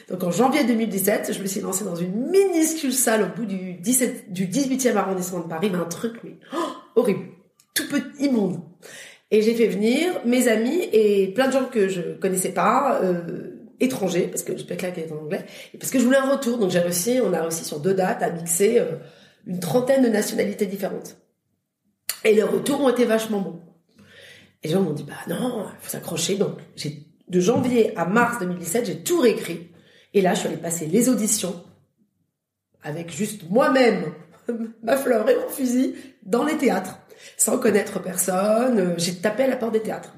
Donc 0.08 0.22
en 0.22 0.30
janvier 0.30 0.64
2017, 0.64 1.32
je 1.32 1.42
me 1.42 1.46
suis 1.46 1.60
lancée 1.60 1.84
dans 1.84 1.96
une 1.96 2.30
minuscule 2.30 2.92
salle 2.92 3.22
au 3.22 3.36
bout 3.36 3.44
du 3.44 3.75
17, 3.75 4.32
du 4.32 4.46
18e 4.46 4.96
arrondissement 4.96 5.40
de 5.40 5.48
Paris, 5.48 5.68
mais 5.70 5.78
un 5.78 5.84
truc 5.84 6.14
mais 6.22 6.36
oh, 6.54 7.00
horrible, 7.00 7.26
tout 7.75 7.88
petit, 7.88 8.25
immonde. 8.26 8.60
Et 9.32 9.42
j'ai 9.42 9.54
fait 9.54 9.66
venir 9.66 10.20
mes 10.25 10.46
amis 10.46 10.88
et 10.92 11.32
plein 11.34 11.48
de 11.48 11.52
gens 11.52 11.64
que 11.64 11.88
je 11.88 12.00
connaissais 12.20 12.52
pas, 12.52 13.00
euh, 13.02 13.56
étrangers, 13.80 14.28
parce 14.28 14.44
que 14.44 14.56
je 14.56 14.64
peux 14.64 14.76
claquer 14.76 15.06
en 15.10 15.25
anglais, 15.25 15.44
et 15.75 15.78
parce 15.78 15.90
que 15.90 15.98
je 15.98 16.04
voulais 16.04 16.18
un 16.18 16.30
retour. 16.30 16.58
Donc 16.58 16.70
j'ai 16.70 16.78
réussi, 16.78 17.18
on 17.22 17.32
a 17.32 17.42
réussi 17.42 17.64
sur 17.64 17.80
deux 17.80 17.94
dates 17.94 18.22
à 18.22 18.30
mixer 18.30 18.78
euh, 18.78 18.92
une 19.46 19.58
trentaine 19.58 20.04
de 20.04 20.08
nationalités 20.08 20.66
différentes. 20.66 21.16
Et 22.25 22.34
les 22.34 22.42
retours 22.44 22.80
ont 22.80 22.88
été 22.88 23.04
vachement 23.04 23.40
bons. 23.40 23.60
Et 24.62 24.68
les 24.68 24.75
gens 24.75 24.82
m'ont 24.82 24.92
dit, 24.92 25.04
bah 25.04 25.14
non, 25.28 25.66
faut 25.80 25.90
s'accrocher. 25.90 26.36
Donc, 26.36 26.58
j'ai, 26.76 27.06
de 27.28 27.40
janvier 27.40 27.96
à 27.96 28.04
mars 28.04 28.38
2017, 28.40 28.86
j'ai 28.86 29.02
tout 29.02 29.20
réécrit. 29.20 29.68
Et 30.16 30.23
là, 30.23 30.32
je 30.32 30.40
suis 30.40 30.49
allée 30.49 30.56
passer 30.56 30.87
les 30.87 31.11
auditions 31.11 31.62
avec 32.82 33.12
juste 33.12 33.42
moi-même, 33.50 34.14
ma 34.82 34.96
fleur 34.96 35.28
et 35.28 35.37
mon 35.37 35.49
fusil, 35.49 35.94
dans 36.23 36.42
les 36.42 36.56
théâtres, 36.56 36.99
sans 37.37 37.58
connaître 37.58 38.02
personne. 38.02 38.94
J'ai 38.96 39.16
tapé 39.16 39.42
à 39.42 39.46
la 39.46 39.56
porte 39.56 39.75
des 39.75 39.82
théâtres 39.82 40.14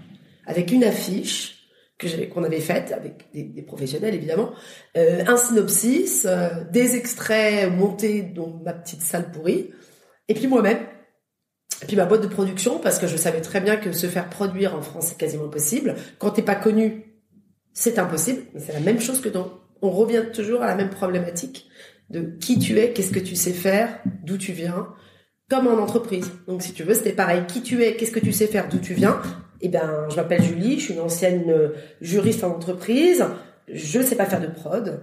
avec 0.47 0.71
une 0.71 0.85
affiche 0.85 1.57
qu'on 2.33 2.45
avait 2.45 2.61
faite 2.61 2.93
avec 2.93 3.28
des, 3.35 3.62
professionnels 3.62 4.14
évidemment, 4.14 4.52
euh, 4.97 5.25
un 5.26 5.37
synopsis, 5.37 6.26
euh, 6.26 6.49
des 6.71 6.95
extraits 6.95 7.69
montés 7.73 8.23
dans 8.23 8.61
ma 8.64 8.73
petite 8.73 9.02
salle 9.02 9.33
pourrie, 9.33 9.73
et 10.28 10.35
puis 10.35 10.47
moi-même 10.47 10.78
et 11.83 11.87
puis 11.87 11.97
ma 11.97 12.07
boîte 12.07 12.23
de 12.23 12.28
production, 12.28 12.78
parce 12.78 13.00
que 13.00 13.09
je 13.09 13.17
savais 13.17 13.40
très 13.40 13.61
bien 13.61 13.76
que 13.76 13.90
se 13.90 14.07
faire 14.07 14.31
produire 14.31 14.76
en 14.76 14.81
France, 14.81 15.09
c'est 15.09 15.19
quasiment 15.19 15.47
impossible. 15.47 15.97
Quand 16.19 16.31
t'es 16.31 16.43
pas 16.43 16.55
connu, 16.55 17.09
c'est 17.73 17.99
impossible. 17.99 18.43
C'est 18.59 18.73
la 18.73 18.81
même 18.81 19.00
chose 19.00 19.21
que 19.21 19.28
dans... 19.28 19.59
On 19.82 19.90
revient 19.90 20.25
toujours 20.32 20.62
à 20.62 20.66
la 20.66 20.75
même 20.75 20.90
problématique 20.90 21.68
de 22.11 22.20
qui 22.40 22.58
tu 22.58 22.78
es, 22.78 22.92
qu'est-ce 22.92 23.12
que 23.12 23.18
tu 23.20 23.37
sais 23.37 23.52
faire, 23.52 24.00
d'où 24.25 24.38
tu 24.38 24.52
viens, 24.52 24.88
comme 25.50 25.66
en 25.66 25.78
entreprise. 25.78 26.30
Donc 26.47 26.62
si 26.62 26.73
tu 26.73 26.82
veux, 26.82 26.94
c'était 26.94 27.12
pareil. 27.12 27.42
Qui 27.47 27.62
tu 27.62 27.82
es, 27.82 27.97
qu'est-ce 27.97 28.12
que 28.12 28.20
tu 28.20 28.32
sais 28.32 28.47
faire, 28.47 28.68
d'où 28.68 28.78
tu 28.78 28.94
viens? 28.94 29.20
Eh 29.61 29.68
ben, 29.68 30.06
je 30.11 30.16
m'appelle 30.16 30.42
Julie, 30.42 30.78
je 30.78 30.85
suis 30.85 30.94
une 30.94 31.00
ancienne 31.00 31.50
euh, 31.50 31.70
juriste 32.00 32.44
en 32.44 32.50
entreprise. 32.50 33.25
Je 33.70 34.00
sais 34.00 34.16
pas 34.16 34.26
faire 34.26 34.40
de 34.40 34.47
prod. 34.47 35.02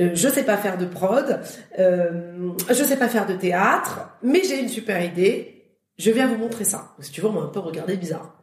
euh, 0.00 0.10
je 0.14 0.28
sais 0.28 0.42
pas 0.44 0.56
faire 0.56 0.78
de 0.78 0.86
prod, 0.86 1.40
euh, 1.78 2.52
je 2.68 2.82
sais 2.82 2.96
pas 2.96 3.08
faire 3.08 3.26
de 3.26 3.34
théâtre, 3.34 4.16
mais 4.22 4.42
j'ai 4.42 4.60
une 4.60 4.68
super 4.68 5.04
idée, 5.04 5.64
je 5.98 6.10
viens 6.10 6.26
vous 6.26 6.36
montrer 6.38 6.64
ça. 6.64 6.94
Si 7.00 7.12
tu 7.12 7.20
veux, 7.20 7.28
on 7.28 7.32
m'a 7.32 7.42
un 7.42 7.48
peu 7.48 7.60
regardé 7.60 7.96
bizarre. 7.96 8.41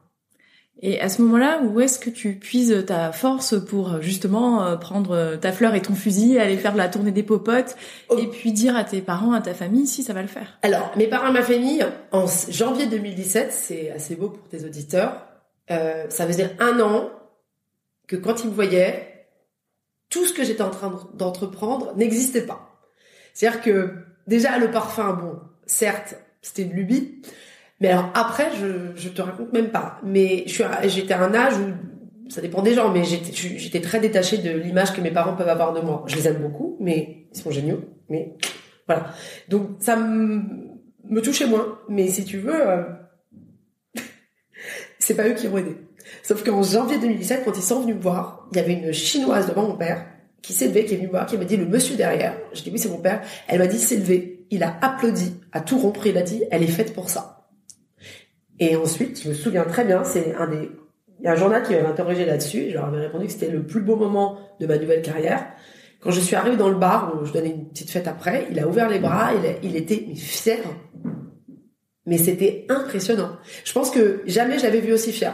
Et 0.81 1.01
à 1.01 1.09
ce 1.09 1.21
moment-là, 1.21 1.61
où 1.61 1.81
est-ce 1.81 1.99
que 1.99 2.09
tu 2.09 2.35
puises 2.35 2.85
ta 2.87 3.11
force 3.11 3.55
pour 3.65 4.01
justement 4.01 4.63
euh, 4.65 4.75
prendre 4.77 5.35
ta 5.35 5.51
fleur 5.51 5.75
et 5.75 5.81
ton 5.81 5.93
fusil, 5.93 6.39
aller 6.39 6.55
faire 6.55 6.75
la 6.75 6.87
tournée 6.87 7.11
des 7.11 7.23
popotes, 7.23 7.75
Oh. 8.09 8.17
et 8.17 8.27
puis 8.27 8.53
dire 8.53 8.77
à 8.77 8.83
tes 8.85 9.01
parents, 9.01 9.33
à 9.33 9.41
ta 9.41 9.53
famille, 9.53 9.87
si 9.87 10.03
ça 10.03 10.13
va 10.13 10.21
le 10.21 10.29
faire? 10.29 10.57
Alors, 10.61 10.91
mes 10.95 11.07
parents 11.07 11.27
et 11.29 11.33
ma 11.33 11.41
famille, 11.43 11.85
en 12.11 12.25
janvier 12.49 12.87
2017, 12.87 13.51
c'est 13.51 13.91
assez 13.91 14.15
beau 14.15 14.29
pour 14.29 14.47
tes 14.47 14.63
auditeurs, 14.63 15.25
euh, 15.69 16.05
ça 16.09 16.25
faisait 16.25 16.55
un 16.59 16.79
an 16.79 17.09
que 18.07 18.15
quand 18.15 18.43
ils 18.43 18.49
me 18.49 18.55
voyaient, 18.55 19.27
tout 20.09 20.25
ce 20.25 20.33
que 20.33 20.43
j'étais 20.43 20.63
en 20.63 20.71
train 20.71 20.97
d'entreprendre 21.13 21.93
n'existait 21.97 22.41
pas. 22.45 22.79
C'est-à-dire 23.33 23.61
que 23.61 23.93
déjà 24.27 24.57
le 24.57 24.71
parfum, 24.71 25.13
bon, 25.13 25.39
certes, 25.65 26.15
c'était 26.41 26.63
une 26.63 26.71
lubie, 26.71 27.21
mais 27.81 27.89
alors 27.89 28.09
après, 28.13 28.49
je, 28.59 28.91
je 28.95 29.09
te 29.09 29.21
raconte 29.21 29.53
même 29.53 29.69
pas. 29.69 29.99
Mais 30.03 30.43
j'étais 30.47 31.13
à 31.13 31.21
un 31.21 31.33
âge 31.33 31.53
où 31.57 32.31
ça 32.31 32.41
dépend 32.41 32.61
des 32.61 32.73
gens, 32.73 32.91
mais 32.91 33.03
j'étais, 33.03 33.81
très 33.81 33.99
détachée 33.99 34.37
de 34.37 34.51
l'image 34.51 34.93
que 34.93 35.01
mes 35.01 35.11
parents 35.11 35.35
peuvent 35.35 35.49
avoir 35.49 35.73
de 35.73 35.81
moi. 35.81 36.03
Je 36.07 36.15
les 36.15 36.27
aime 36.27 36.41
beaucoup, 36.41 36.77
mais 36.79 37.27
ils 37.33 37.39
sont 37.39 37.51
géniaux. 37.51 37.81
Mais 38.09 38.35
voilà. 38.85 39.11
Donc 39.47 39.69
ça 39.79 39.95
me, 39.95 40.43
me 41.05 41.21
touchait 41.21 41.47
moins. 41.47 41.79
Mais 41.89 42.07
si 42.07 42.25
tu 42.25 42.37
veux, 42.37 42.69
euh, 42.69 42.83
c'est 44.99 45.15
pas 45.15 45.27
eux 45.27 45.33
qui 45.33 45.47
ont 45.47 45.57
aidé. 45.57 45.75
Sauf 46.23 46.43
qu'en 46.43 46.61
janvier 46.61 46.99
2017, 46.99 47.43
quand 47.45 47.57
ils 47.57 47.63
sont 47.63 47.81
venus 47.81 47.95
me 47.95 48.01
voir, 48.01 48.47
il 48.51 48.57
y 48.57 48.59
avait 48.59 48.73
une 48.73 48.91
chinoise 48.91 49.47
devant 49.47 49.67
mon 49.67 49.75
père 49.75 50.05
qui 50.41 50.53
s'est 50.53 50.67
levée, 50.67 50.85
qui 50.85 50.93
est 50.93 50.97
venue 50.97 51.07
me 51.07 51.11
voir, 51.11 51.25
qui 51.25 51.37
m'a 51.37 51.45
dit 51.45 51.57
le 51.57 51.65
monsieur 51.65 51.95
derrière. 51.95 52.35
Je 52.53 52.61
dis 52.61 52.69
oui, 52.71 52.79
c'est 52.79 52.89
mon 52.89 52.99
père. 52.99 53.21
Elle 53.47 53.59
m'a 53.59 53.67
dit 53.67 53.79
s'est 53.79 53.97
levé. 53.97 54.45
Il 54.51 54.63
a 54.63 54.77
applaudi 54.81 55.33
à 55.51 55.61
tout 55.61 55.77
rompre. 55.77 56.05
Il 56.05 56.17
a 56.17 56.21
dit 56.21 56.43
elle 56.51 56.63
est 56.63 56.67
faite 56.67 56.93
pour 56.93 57.09
ça. 57.09 57.38
Et 58.59 58.75
ensuite, 58.75 59.21
je 59.23 59.29
me 59.29 59.33
souviens 59.33 59.63
très 59.63 59.85
bien, 59.85 60.03
c'est 60.03 60.35
un 60.35 60.47
des, 60.47 60.69
il 61.19 61.25
y 61.25 61.27
a 61.27 61.33
un 61.33 61.35
journal 61.35 61.63
qui 61.63 61.73
m'avait 61.73 61.85
interrogé 61.85 62.25
là-dessus. 62.25 62.67
Je 62.69 62.75
leur 62.75 62.85
avais 62.85 63.01
répondu 63.01 63.25
que 63.25 63.31
c'était 63.31 63.49
le 63.49 63.63
plus 63.63 63.81
beau 63.81 63.95
moment 63.95 64.39
de 64.59 64.67
ma 64.67 64.77
nouvelle 64.77 65.01
carrière. 65.01 65.47
Quand 66.01 66.11
je 66.11 66.21
suis 66.21 66.35
arrivée 66.35 66.55
dans 66.55 66.69
le 66.69 66.77
bar 66.77 67.13
où 67.19 67.25
je 67.25 67.33
donnais 67.33 67.49
une 67.49 67.67
petite 67.67 67.89
fête 67.89 68.07
après, 68.07 68.47
il 68.51 68.59
a 68.59 68.67
ouvert 68.67 68.87
les 68.87 68.99
bras, 68.99 69.31
il, 69.63 69.75
était 69.75 70.15
fier. 70.15 70.59
Mais 72.05 72.17
c'était 72.17 72.65
impressionnant. 72.69 73.31
Je 73.65 73.73
pense 73.73 73.91
que 73.91 74.21
jamais 74.25 74.57
je 74.57 74.63
l'avais 74.63 74.79
vu 74.79 74.93
aussi 74.93 75.11
fier. 75.11 75.33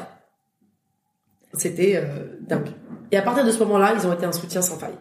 C'était 1.53 1.97
euh, 1.97 2.39
dingue. 2.41 2.69
Et 3.11 3.17
à 3.17 3.21
partir 3.21 3.45
de 3.45 3.51
ce 3.51 3.59
moment-là, 3.59 3.93
ils 3.95 4.07
ont 4.07 4.13
été 4.13 4.25
un 4.25 4.31
soutien 4.31 4.61
sans 4.61 4.77
faille. 4.77 4.97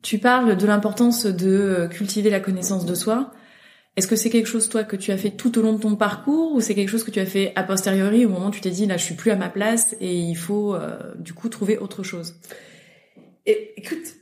Tu 0.00 0.18
parles 0.18 0.56
de 0.56 0.66
l'importance 0.66 1.26
de 1.26 1.50
euh, 1.50 1.86
cultiver 1.86 2.30
la 2.30 2.40
connaissance 2.40 2.86
de 2.86 2.94
soi. 2.94 3.30
Est-ce 3.96 4.06
que 4.06 4.16
c'est 4.16 4.30
quelque 4.30 4.46
chose, 4.46 4.68
toi, 4.68 4.84
que 4.84 4.96
tu 4.96 5.10
as 5.12 5.18
fait 5.18 5.30
tout 5.30 5.58
au 5.58 5.62
long 5.62 5.74
de 5.74 5.80
ton 5.80 5.96
parcours 5.96 6.52
ou 6.54 6.60
c'est 6.60 6.74
quelque 6.74 6.88
chose 6.88 7.04
que 7.04 7.10
tu 7.10 7.20
as 7.20 7.26
fait 7.26 7.52
a 7.56 7.62
posteriori 7.62 8.24
au 8.24 8.30
moment 8.30 8.46
où 8.48 8.50
tu 8.50 8.62
t'es 8.62 8.70
dit, 8.70 8.86
là, 8.86 8.96
je 8.96 9.04
suis 9.04 9.14
plus 9.14 9.30
à 9.30 9.36
ma 9.36 9.50
place 9.50 9.94
et 10.00 10.14
il 10.14 10.36
faut, 10.36 10.74
euh, 10.74 10.98
du 11.18 11.34
coup, 11.34 11.48
trouver 11.48 11.76
autre 11.76 12.02
chose? 12.02 12.36
Écoute, 13.44 14.14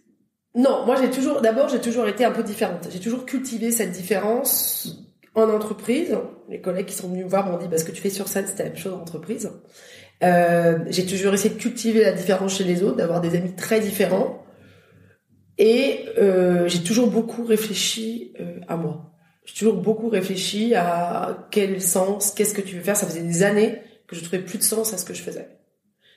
non, 0.55 0.85
moi 0.87 0.97
j'ai 1.01 1.11
toujours, 1.11 1.41
d'abord 1.43 1.69
j'ai 1.69 1.81
toujours 1.81 2.09
été 2.09 2.25
un 2.25 2.33
peu 2.33 2.43
différente. 2.43 2.89
J'ai 2.91 2.99
toujours 2.99 3.25
cultivé 3.27 3.71
cette 3.71 3.93
différence 3.93 5.07
en 5.35 5.49
entreprise. 5.49 6.17
Les 6.49 6.61
collègues 6.61 6.87
qui 6.87 6.95
sont 6.95 7.09
venus 7.09 7.25
me 7.25 7.31
voir 7.31 7.47
m'ont 7.47 7.59
dit, 7.59 7.69
bah, 7.69 7.79
ce 7.79 7.85
que 7.85 7.93
tu 7.93 8.01
fais 8.01 8.11
sur 8.11 8.27
scène, 8.29 8.47
c'était 8.47 8.65
la 8.65 8.71
même 8.71 8.79
chose 8.79 8.95
en 8.95 9.01
entreprise. 9.01 9.51
Euh, 10.23 10.79
j'ai 10.89 11.07
toujours 11.07 11.33
essayé 11.33 11.55
de 11.55 11.61
cultiver 11.61 12.03
la 12.03 12.13
différence 12.13 12.57
chez 12.57 12.65
les 12.65 12.83
autres, 12.83 12.97
d'avoir 12.97 13.21
des 13.21 13.37
amis 13.37 13.55
très 13.55 13.81
différents. 13.81 14.45
Et 15.57 16.07
euh, 16.19 16.67
j'ai 16.69 16.83
toujours 16.83 17.11
beaucoup 17.11 17.45
réfléchi 17.45 18.33
euh, 18.41 18.59
à 18.67 18.77
moi. 18.77 19.10
J'ai 19.45 19.55
toujours 19.55 19.75
beaucoup 19.75 20.09
réfléchi 20.09 20.75
à 20.75 21.47
quel 21.51 21.81
sens, 21.81 22.33
qu'est-ce 22.33 22.55
que 22.55 22.61
tu 22.61 22.77
veux 22.77 22.83
faire. 22.83 22.97
Ça 22.97 23.07
faisait 23.07 23.23
des 23.23 23.43
années 23.43 23.81
que 24.07 24.17
je 24.17 24.23
trouvais 24.23 24.43
plus 24.43 24.59
de 24.59 24.63
sens 24.63 24.93
à 24.93 24.99
ce 24.99 25.05
que 25.05 25.15
je 25.15 25.23
faisais. 25.23 25.49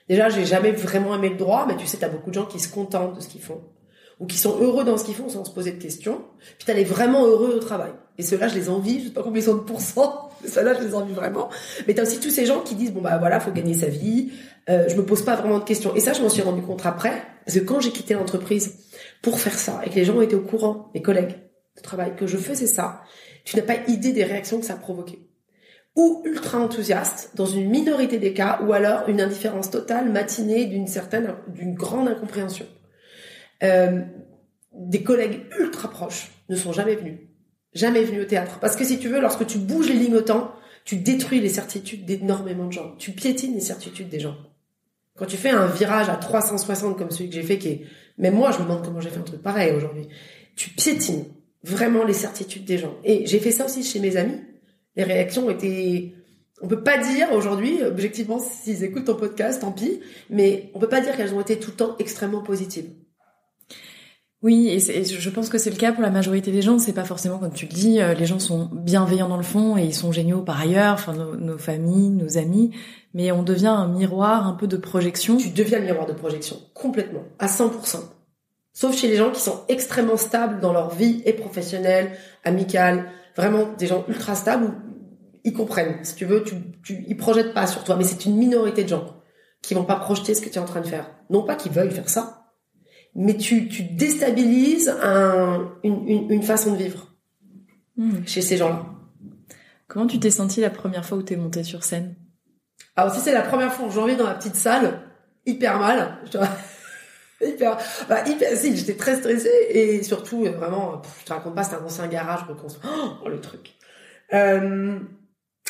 Déjà, 0.08 0.28
j'ai 0.28 0.44
jamais 0.44 0.72
vraiment 0.72 1.14
aimé 1.14 1.30
le 1.30 1.36
droit, 1.36 1.64
mais 1.66 1.76
tu 1.76 1.86
sais, 1.86 1.96
t'as 1.96 2.08
beaucoup 2.08 2.30
de 2.30 2.34
gens 2.34 2.44
qui 2.44 2.60
se 2.60 2.68
contentent 2.68 3.16
de 3.16 3.20
ce 3.20 3.28
qu'ils 3.28 3.40
font. 3.40 3.62
Ou 4.20 4.26
qui 4.26 4.36
sont 4.36 4.60
heureux 4.60 4.84
dans 4.84 4.96
ce 4.96 5.04
qu'ils 5.04 5.14
font 5.14 5.28
sans 5.28 5.44
se 5.44 5.50
poser 5.50 5.72
de 5.72 5.82
questions. 5.82 6.22
Puis 6.58 6.66
t'as 6.66 6.74
les 6.74 6.84
vraiment 6.84 7.24
heureux 7.24 7.54
au 7.56 7.58
travail. 7.58 7.92
Et 8.18 8.22
ceux-là, 8.22 8.48
je 8.48 8.54
les 8.54 8.68
envie, 8.68 9.00
je 9.00 9.06
sais 9.06 9.12
pas 9.12 9.22
combien 9.22 9.40
ils 9.40 9.44
sont 9.44 9.54
de 9.54 9.60
pourcents, 9.60 10.30
mais 10.42 10.48
ceux-là, 10.48 10.74
je 10.74 10.86
les 10.86 10.94
envie 10.94 11.14
vraiment. 11.14 11.48
Mais 11.86 11.94
t'as 11.94 12.02
aussi 12.02 12.20
tous 12.20 12.30
ces 12.30 12.46
gens 12.46 12.60
qui 12.60 12.74
disent, 12.74 12.92
bon 12.92 13.00
bah 13.00 13.18
voilà, 13.18 13.40
faut 13.40 13.50
gagner 13.50 13.74
sa 13.74 13.86
vie, 13.86 14.30
euh, 14.68 14.84
je 14.88 14.94
me 14.94 15.04
pose 15.04 15.22
pas 15.22 15.34
vraiment 15.36 15.58
de 15.58 15.64
questions. 15.64 15.94
Et 15.94 16.00
ça, 16.00 16.12
je 16.12 16.22
m'en 16.22 16.28
suis 16.28 16.42
rendu 16.42 16.62
compte 16.62 16.84
après, 16.84 17.22
parce 17.44 17.58
que 17.58 17.64
quand 17.64 17.80
j'ai 17.80 17.90
quitté 17.90 18.14
l'entreprise 18.14 18.76
pour 19.20 19.40
faire 19.40 19.58
ça, 19.58 19.80
et 19.84 19.90
que 19.90 19.96
les 19.96 20.04
gens 20.04 20.20
été 20.20 20.36
au 20.36 20.42
courant, 20.42 20.90
mes 20.94 21.02
collègues 21.02 21.34
de 21.76 21.82
travail, 21.82 22.14
que 22.16 22.26
je 22.26 22.36
faisais 22.36 22.66
ça, 22.66 23.02
tu 23.44 23.56
n'as 23.56 23.62
pas 23.62 23.76
idée 23.88 24.12
des 24.12 24.24
réactions 24.24 24.60
que 24.60 24.66
ça 24.66 24.74
a 24.74 24.76
provoqué 24.76 25.18
ou 25.96 26.22
ultra 26.24 26.58
enthousiaste 26.58 27.30
dans 27.34 27.46
une 27.46 27.68
minorité 27.68 28.18
des 28.18 28.32
cas, 28.32 28.60
ou 28.62 28.72
alors 28.72 29.08
une 29.08 29.20
indifférence 29.20 29.70
totale 29.70 30.10
matinée 30.10 30.66
d'une 30.66 30.86
certaine, 30.86 31.34
d'une 31.48 31.74
grande 31.74 32.08
incompréhension. 32.08 32.66
Euh, 33.62 34.02
des 34.72 35.04
collègues 35.04 35.42
ultra 35.60 35.88
proches 35.88 36.32
ne 36.48 36.56
sont 36.56 36.72
jamais 36.72 36.96
venus, 36.96 37.18
jamais 37.72 38.02
venus 38.02 38.22
au 38.22 38.26
théâtre, 38.26 38.58
parce 38.60 38.74
que 38.74 38.84
si 38.84 38.98
tu 38.98 39.08
veux, 39.08 39.20
lorsque 39.20 39.46
tu 39.46 39.58
bouges 39.58 39.88
les 39.88 39.94
lignes 39.94 40.16
autant, 40.16 40.52
tu 40.84 40.96
détruis 40.96 41.40
les 41.40 41.48
certitudes 41.48 42.04
d'énormément 42.04 42.66
de 42.66 42.72
gens, 42.72 42.96
tu 42.98 43.12
piétines 43.12 43.54
les 43.54 43.60
certitudes 43.60 44.08
des 44.08 44.20
gens. 44.20 44.36
Quand 45.16 45.26
tu 45.26 45.36
fais 45.36 45.50
un 45.50 45.66
virage 45.66 46.08
à 46.08 46.16
360 46.16 46.98
comme 46.98 47.12
celui 47.12 47.28
que 47.28 47.36
j'ai 47.36 47.44
fait, 47.44 47.58
qui 47.58 47.68
est, 47.68 47.86
même 48.18 48.34
moi, 48.34 48.50
je 48.50 48.58
me 48.58 48.64
demande 48.64 48.84
comment 48.84 49.00
j'ai 49.00 49.10
fait 49.10 49.20
un 49.20 49.22
truc 49.22 49.42
pareil 49.42 49.72
aujourd'hui. 49.72 50.08
Tu 50.56 50.70
piétines 50.70 51.26
vraiment 51.64 52.04
les 52.04 52.12
certitudes 52.12 52.64
des 52.64 52.78
gens. 52.78 52.94
Et 53.02 53.26
j'ai 53.26 53.40
fait 53.40 53.50
ça 53.50 53.64
aussi 53.64 53.82
chez 53.82 53.98
mes 53.98 54.16
amis 54.16 54.40
les 54.96 55.04
réactions 55.04 55.50
étaient 55.50 56.14
on 56.62 56.68
peut 56.68 56.82
pas 56.82 56.98
dire 56.98 57.32
aujourd'hui 57.32 57.82
objectivement 57.82 58.38
s'ils 58.38 58.84
écoutent 58.84 59.06
ton 59.06 59.16
podcast 59.16 59.60
tant 59.60 59.72
pis 59.72 60.00
mais 60.30 60.70
on 60.74 60.78
peut 60.78 60.88
pas 60.88 61.00
dire 61.00 61.16
qu'elles 61.16 61.34
ont 61.34 61.40
été 61.40 61.58
tout 61.58 61.70
le 61.70 61.76
temps 61.76 61.96
extrêmement 61.98 62.42
positives 62.42 62.90
Oui, 64.42 64.68
et, 64.68 65.04
je 65.04 65.30
pense 65.30 65.48
que 65.48 65.58
c'est 65.58 65.70
le 65.70 65.76
cas 65.76 65.92
pour 65.92 66.02
la 66.02 66.10
majorité 66.10 66.52
des 66.52 66.62
gens. 66.62 66.78
C'est 66.78 66.92
pas 66.92 67.04
forcément 67.04 67.38
comme 67.38 67.52
tu 67.52 67.66
le 67.66 67.72
dis, 67.72 68.00
euh, 68.00 68.14
les 68.14 68.26
gens 68.26 68.38
sont 68.38 68.68
bienveillants 68.72 69.28
dans 69.28 69.38
le 69.38 69.42
fond 69.42 69.76
et 69.76 69.84
ils 69.84 69.94
sont 69.94 70.12
géniaux 70.12 70.42
par 70.42 70.60
ailleurs, 70.60 70.94
enfin 70.94 71.14
nos, 71.14 71.34
nos 71.34 71.58
familles, 71.58 72.10
nos 72.10 72.38
amis, 72.38 72.70
mais 73.14 73.32
on 73.32 73.42
devient 73.42 73.68
un 73.68 73.88
miroir 73.88 74.46
un 74.46 74.52
peu 74.52 74.66
de 74.66 74.76
projection. 74.76 75.38
tu 75.38 75.48
deviens 75.48 75.78
le 75.78 75.86
miroir 75.86 76.06
de 76.06 76.12
projection 76.12 76.56
complètement 76.74 77.24
à 77.38 77.46
100% 77.46 78.00
sauf 78.74 78.94
chez 78.94 79.08
les 79.08 79.16
gens 79.16 79.30
qui 79.30 79.40
sont 79.40 79.62
extrêmement 79.68 80.18
stables 80.18 80.60
dans 80.60 80.74
leur 80.74 80.94
vie 80.94 81.22
et 81.24 81.32
professionnelle 81.32 82.10
amicale 82.44 83.06
vraiment 83.34 83.72
des 83.78 83.86
gens 83.86 84.04
ultra 84.08 84.34
stables 84.34 84.66
où 84.66 84.74
ils 85.44 85.54
comprennent 85.54 85.98
si 86.02 86.14
tu 86.14 86.26
veux 86.26 86.42
tu, 86.42 86.56
tu 86.82 87.04
ils 87.08 87.16
projettent 87.16 87.54
pas 87.54 87.66
sur 87.66 87.82
toi 87.84 87.96
mais 87.96 88.04
c'est 88.04 88.26
une 88.26 88.36
minorité 88.36 88.84
de 88.84 88.90
gens 88.90 89.06
qui 89.62 89.72
vont 89.72 89.84
pas 89.84 89.96
projeter 89.96 90.34
ce 90.34 90.42
que 90.42 90.50
tu 90.50 90.56
es 90.56 90.60
en 90.60 90.66
train 90.66 90.82
de 90.82 90.86
faire 90.86 91.08
non 91.30 91.42
pas 91.42 91.54
qu'ils 91.54 91.72
veuillent 91.72 91.90
faire 91.90 92.10
ça 92.10 92.42
mais 93.14 93.36
tu, 93.36 93.68
tu 93.68 93.84
déstabilises 93.84 94.92
un, 95.02 95.72
une, 95.84 96.06
une, 96.06 96.30
une 96.30 96.42
façon 96.42 96.72
de 96.72 96.76
vivre 96.76 97.14
Hmm. 97.96 98.26
chez 98.26 98.42
ces 98.42 98.56
gens-là. 98.56 98.86
Comment 99.86 100.08
tu 100.08 100.18
t'es 100.18 100.30
sentie 100.30 100.60
la 100.60 100.70
première 100.70 101.04
fois 101.04 101.16
où 101.18 101.22
t'es 101.22 101.36
montée 101.36 101.62
sur 101.62 101.84
scène? 101.84 102.16
Alors 102.96 103.14
si 103.14 103.20
c'est 103.20 103.32
la 103.32 103.42
première 103.42 103.72
fois 103.72 103.86
en 103.86 103.90
janvier 103.90 104.16
dans 104.16 104.26
la 104.26 104.34
petite 104.34 104.56
salle, 104.56 105.00
hyper 105.46 105.78
mal. 105.78 106.18
Je 106.24 106.38
hyper, 107.46 107.78
bah, 108.08 108.26
hyper, 108.26 108.56
si, 108.56 108.76
j'étais 108.76 108.94
très 108.94 109.16
stressée 109.16 109.50
et 109.70 110.02
surtout, 110.02 110.44
euh, 110.44 110.50
vraiment, 110.50 111.02
je 111.20 111.24
te 111.24 111.32
raconte 111.32 111.54
pas, 111.54 111.64
c'était 111.64 111.76
un 111.76 111.84
ancien 111.84 112.06
garage 112.06 112.44
reconstruit. 112.48 112.88
Oh, 113.24 113.28
le 113.28 113.40
truc. 113.40 113.74
Euh, 114.32 114.98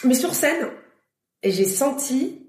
mais 0.05 0.15
sur 0.15 0.35
scène, 0.35 0.69
et 1.43 1.51
j'ai 1.51 1.65
senti 1.65 2.49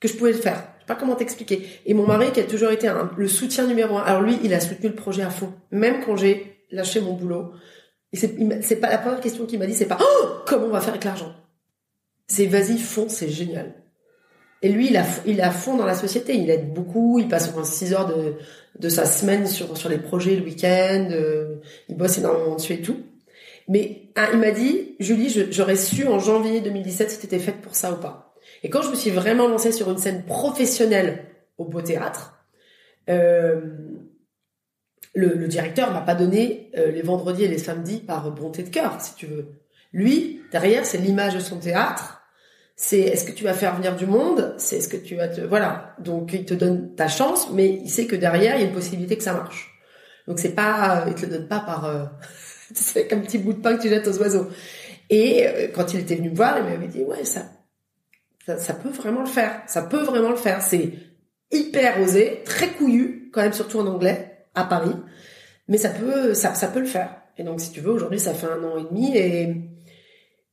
que 0.00 0.08
je 0.08 0.14
pouvais 0.14 0.32
le 0.32 0.38
faire. 0.38 0.68
Je 0.76 0.80
sais 0.80 0.86
pas 0.86 0.94
comment 0.94 1.16
t'expliquer. 1.16 1.66
Et 1.86 1.94
mon 1.94 2.06
mari, 2.06 2.30
qui 2.32 2.40
a 2.40 2.44
toujours 2.44 2.70
été 2.70 2.92
le 3.16 3.28
soutien 3.28 3.66
numéro 3.66 3.96
un, 3.96 4.02
alors 4.02 4.22
lui, 4.22 4.38
il 4.44 4.52
a 4.52 4.60
soutenu 4.60 4.90
le 4.90 4.94
projet 4.94 5.22
à 5.22 5.30
fond. 5.30 5.52
Même 5.70 6.04
quand 6.04 6.16
j'ai 6.16 6.66
lâché 6.70 7.00
mon 7.00 7.14
boulot. 7.14 7.52
Et 8.12 8.16
c'est 8.16 8.76
pas 8.76 8.90
la 8.90 8.98
première 8.98 9.20
question 9.20 9.46
qu'il 9.46 9.58
m'a 9.58 9.66
dit, 9.66 9.74
c'est 9.74 9.86
pas, 9.86 9.98
oh, 10.00 10.26
comment 10.46 10.66
on 10.66 10.70
va 10.70 10.80
faire 10.80 10.90
avec 10.90 11.04
l'argent? 11.04 11.34
C'est 12.28 12.46
vas-y, 12.46 12.78
fonce, 12.78 13.14
c'est 13.14 13.28
génial. 13.28 13.74
Et 14.64 14.70
lui, 14.70 14.88
il 14.88 14.96
a, 14.96 15.04
il 15.26 15.42
à 15.42 15.50
fond 15.50 15.76
dans 15.76 15.84
la 15.84 15.94
société. 15.94 16.34
Il 16.34 16.48
aide 16.48 16.72
beaucoup. 16.72 17.18
Il 17.18 17.28
passe 17.28 17.50
au 17.50 17.52
moins 17.52 17.64
6 17.64 17.92
heures 17.92 18.06
de, 18.06 18.36
de 18.78 18.88
sa 18.88 19.04
semaine 19.04 19.46
sur, 19.46 19.76
sur 19.76 19.90
les 19.90 19.98
projets 19.98 20.36
le 20.36 20.42
week-end. 20.42 21.08
euh, 21.10 21.56
il 21.90 21.96
bosse 21.98 22.16
énormément 22.16 22.56
dessus 22.56 22.72
et 22.72 22.80
tout. 22.80 22.96
Mais 23.68 24.08
hein, 24.16 24.26
il 24.32 24.38
m'a 24.38 24.52
dit, 24.52 24.96
Julie, 25.00 25.28
j'aurais 25.50 25.76
su 25.76 26.06
en 26.06 26.18
janvier 26.18 26.62
2017 26.62 27.10
si 27.10 27.18
t'étais 27.18 27.40
faite 27.40 27.60
pour 27.60 27.74
ça 27.74 27.92
ou 27.92 27.96
pas. 27.96 28.34
Et 28.62 28.70
quand 28.70 28.80
je 28.80 28.88
me 28.88 28.94
suis 28.94 29.10
vraiment 29.10 29.48
lancée 29.48 29.70
sur 29.70 29.90
une 29.90 29.98
scène 29.98 30.24
professionnelle 30.24 31.26
au 31.58 31.66
Beau 31.66 31.82
Théâtre, 31.82 32.46
euh, 33.10 33.60
le, 35.14 35.34
le 35.34 35.46
directeur 35.46 35.92
m'a 35.92 36.00
pas 36.00 36.14
donné 36.14 36.70
euh, 36.78 36.90
les 36.90 37.02
vendredis 37.02 37.44
et 37.44 37.48
les 37.48 37.58
samedis 37.58 37.98
par 37.98 38.30
bonté 38.30 38.62
de 38.62 38.70
cœur, 38.70 38.98
si 38.98 39.14
tu 39.14 39.26
veux. 39.26 39.60
Lui, 39.92 40.40
derrière, 40.52 40.86
c'est 40.86 40.96
l'image 40.98 41.34
de 41.34 41.40
son 41.40 41.58
théâtre. 41.58 42.13
C'est 42.76 43.00
est-ce 43.00 43.24
que 43.24 43.32
tu 43.32 43.44
vas 43.44 43.54
faire 43.54 43.76
venir 43.76 43.94
du 43.94 44.06
monde? 44.06 44.54
C'est 44.58 44.76
est-ce 44.78 44.88
que 44.88 44.96
tu 44.96 45.14
vas 45.14 45.28
te 45.28 45.40
voilà. 45.40 45.94
Donc 46.00 46.32
il 46.32 46.44
te 46.44 46.54
donne 46.54 46.94
ta 46.94 47.08
chance, 47.08 47.50
mais 47.52 47.68
il 47.68 47.88
sait 47.88 48.06
que 48.06 48.16
derrière 48.16 48.56
il 48.56 48.62
y 48.62 48.64
a 48.64 48.66
une 48.66 48.74
possibilité 48.74 49.16
que 49.16 49.22
ça 49.22 49.32
marche. 49.32 49.70
Donc 50.26 50.38
c'est 50.38 50.54
pas, 50.54 51.04
il 51.06 51.14
te 51.14 51.22
le 51.22 51.38
donne 51.38 51.48
pas 51.48 51.60
par, 51.60 51.84
euh, 51.84 52.04
c'est 52.74 53.12
un 53.12 53.20
petit 53.20 53.38
bout 53.38 53.52
de 53.52 53.60
pain 53.60 53.76
que 53.76 53.82
tu 53.82 53.88
jettes 53.88 54.08
aux 54.08 54.18
oiseaux. 54.18 54.48
Et 55.10 55.46
euh, 55.46 55.68
quand 55.72 55.94
il 55.94 56.00
était 56.00 56.16
venu 56.16 56.30
me 56.30 56.36
voir, 56.36 56.58
il 56.58 56.64
m'avait 56.64 56.88
dit 56.88 57.02
ouais 57.02 57.24
ça, 57.24 57.42
ça, 58.46 58.58
ça 58.58 58.74
peut 58.74 58.88
vraiment 58.88 59.20
le 59.20 59.26
faire, 59.26 59.62
ça 59.66 59.82
peut 59.82 60.02
vraiment 60.02 60.30
le 60.30 60.36
faire. 60.36 60.60
C'est 60.60 60.92
hyper 61.52 62.00
osé, 62.00 62.42
très 62.44 62.68
couillu, 62.68 63.30
quand 63.32 63.42
même 63.42 63.52
surtout 63.52 63.78
en 63.78 63.86
anglais 63.86 64.46
à 64.54 64.64
Paris, 64.64 64.96
mais 65.68 65.78
ça 65.78 65.90
peut, 65.90 66.34
ça, 66.34 66.54
ça 66.54 66.68
peut 66.68 66.80
le 66.80 66.86
faire. 66.86 67.14
Et 67.36 67.44
donc 67.44 67.60
si 67.60 67.70
tu 67.70 67.80
veux, 67.80 67.92
aujourd'hui 67.92 68.20
ça 68.20 68.34
fait 68.34 68.46
un 68.46 68.62
an 68.64 68.78
et 68.78 68.84
demi 68.84 69.16
et 69.16 69.54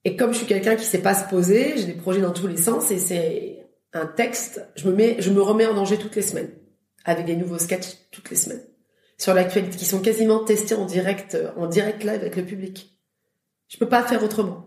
et 0.03 0.15
comme 0.15 0.33
je 0.33 0.39
suis 0.39 0.47
quelqu'un 0.47 0.75
qui 0.75 0.85
sait 0.85 1.01
pas 1.01 1.13
se 1.13 1.29
poser, 1.29 1.77
j'ai 1.77 1.85
des 1.85 1.93
projets 1.93 2.21
dans 2.21 2.33
tous 2.33 2.47
les 2.47 2.57
sens 2.57 2.89
et 2.91 2.97
c'est 2.97 3.67
un 3.93 4.05
texte, 4.05 4.65
je 4.75 4.87
me 4.87 4.95
mets, 4.95 5.17
je 5.19 5.29
me 5.29 5.41
remets 5.41 5.65
en 5.65 5.73
danger 5.73 5.97
toutes 5.97 6.15
les 6.15 6.21
semaines 6.21 6.51
avec 7.05 7.25
des 7.25 7.35
nouveaux 7.35 7.59
sketchs 7.59 7.97
toutes 8.11 8.29
les 8.29 8.35
semaines 8.35 8.63
sur 9.17 9.35
l'actualité 9.35 9.77
qui 9.77 9.85
sont 9.85 10.01
quasiment 10.01 10.43
testés 10.43 10.73
en 10.73 10.85
direct, 10.85 11.37
en 11.55 11.67
direct 11.67 12.03
live 12.03 12.15
avec 12.15 12.35
le 12.35 12.43
public. 12.43 12.97
Je 13.67 13.77
peux 13.77 13.87
pas 13.87 14.01
faire 14.01 14.23
autrement. 14.23 14.65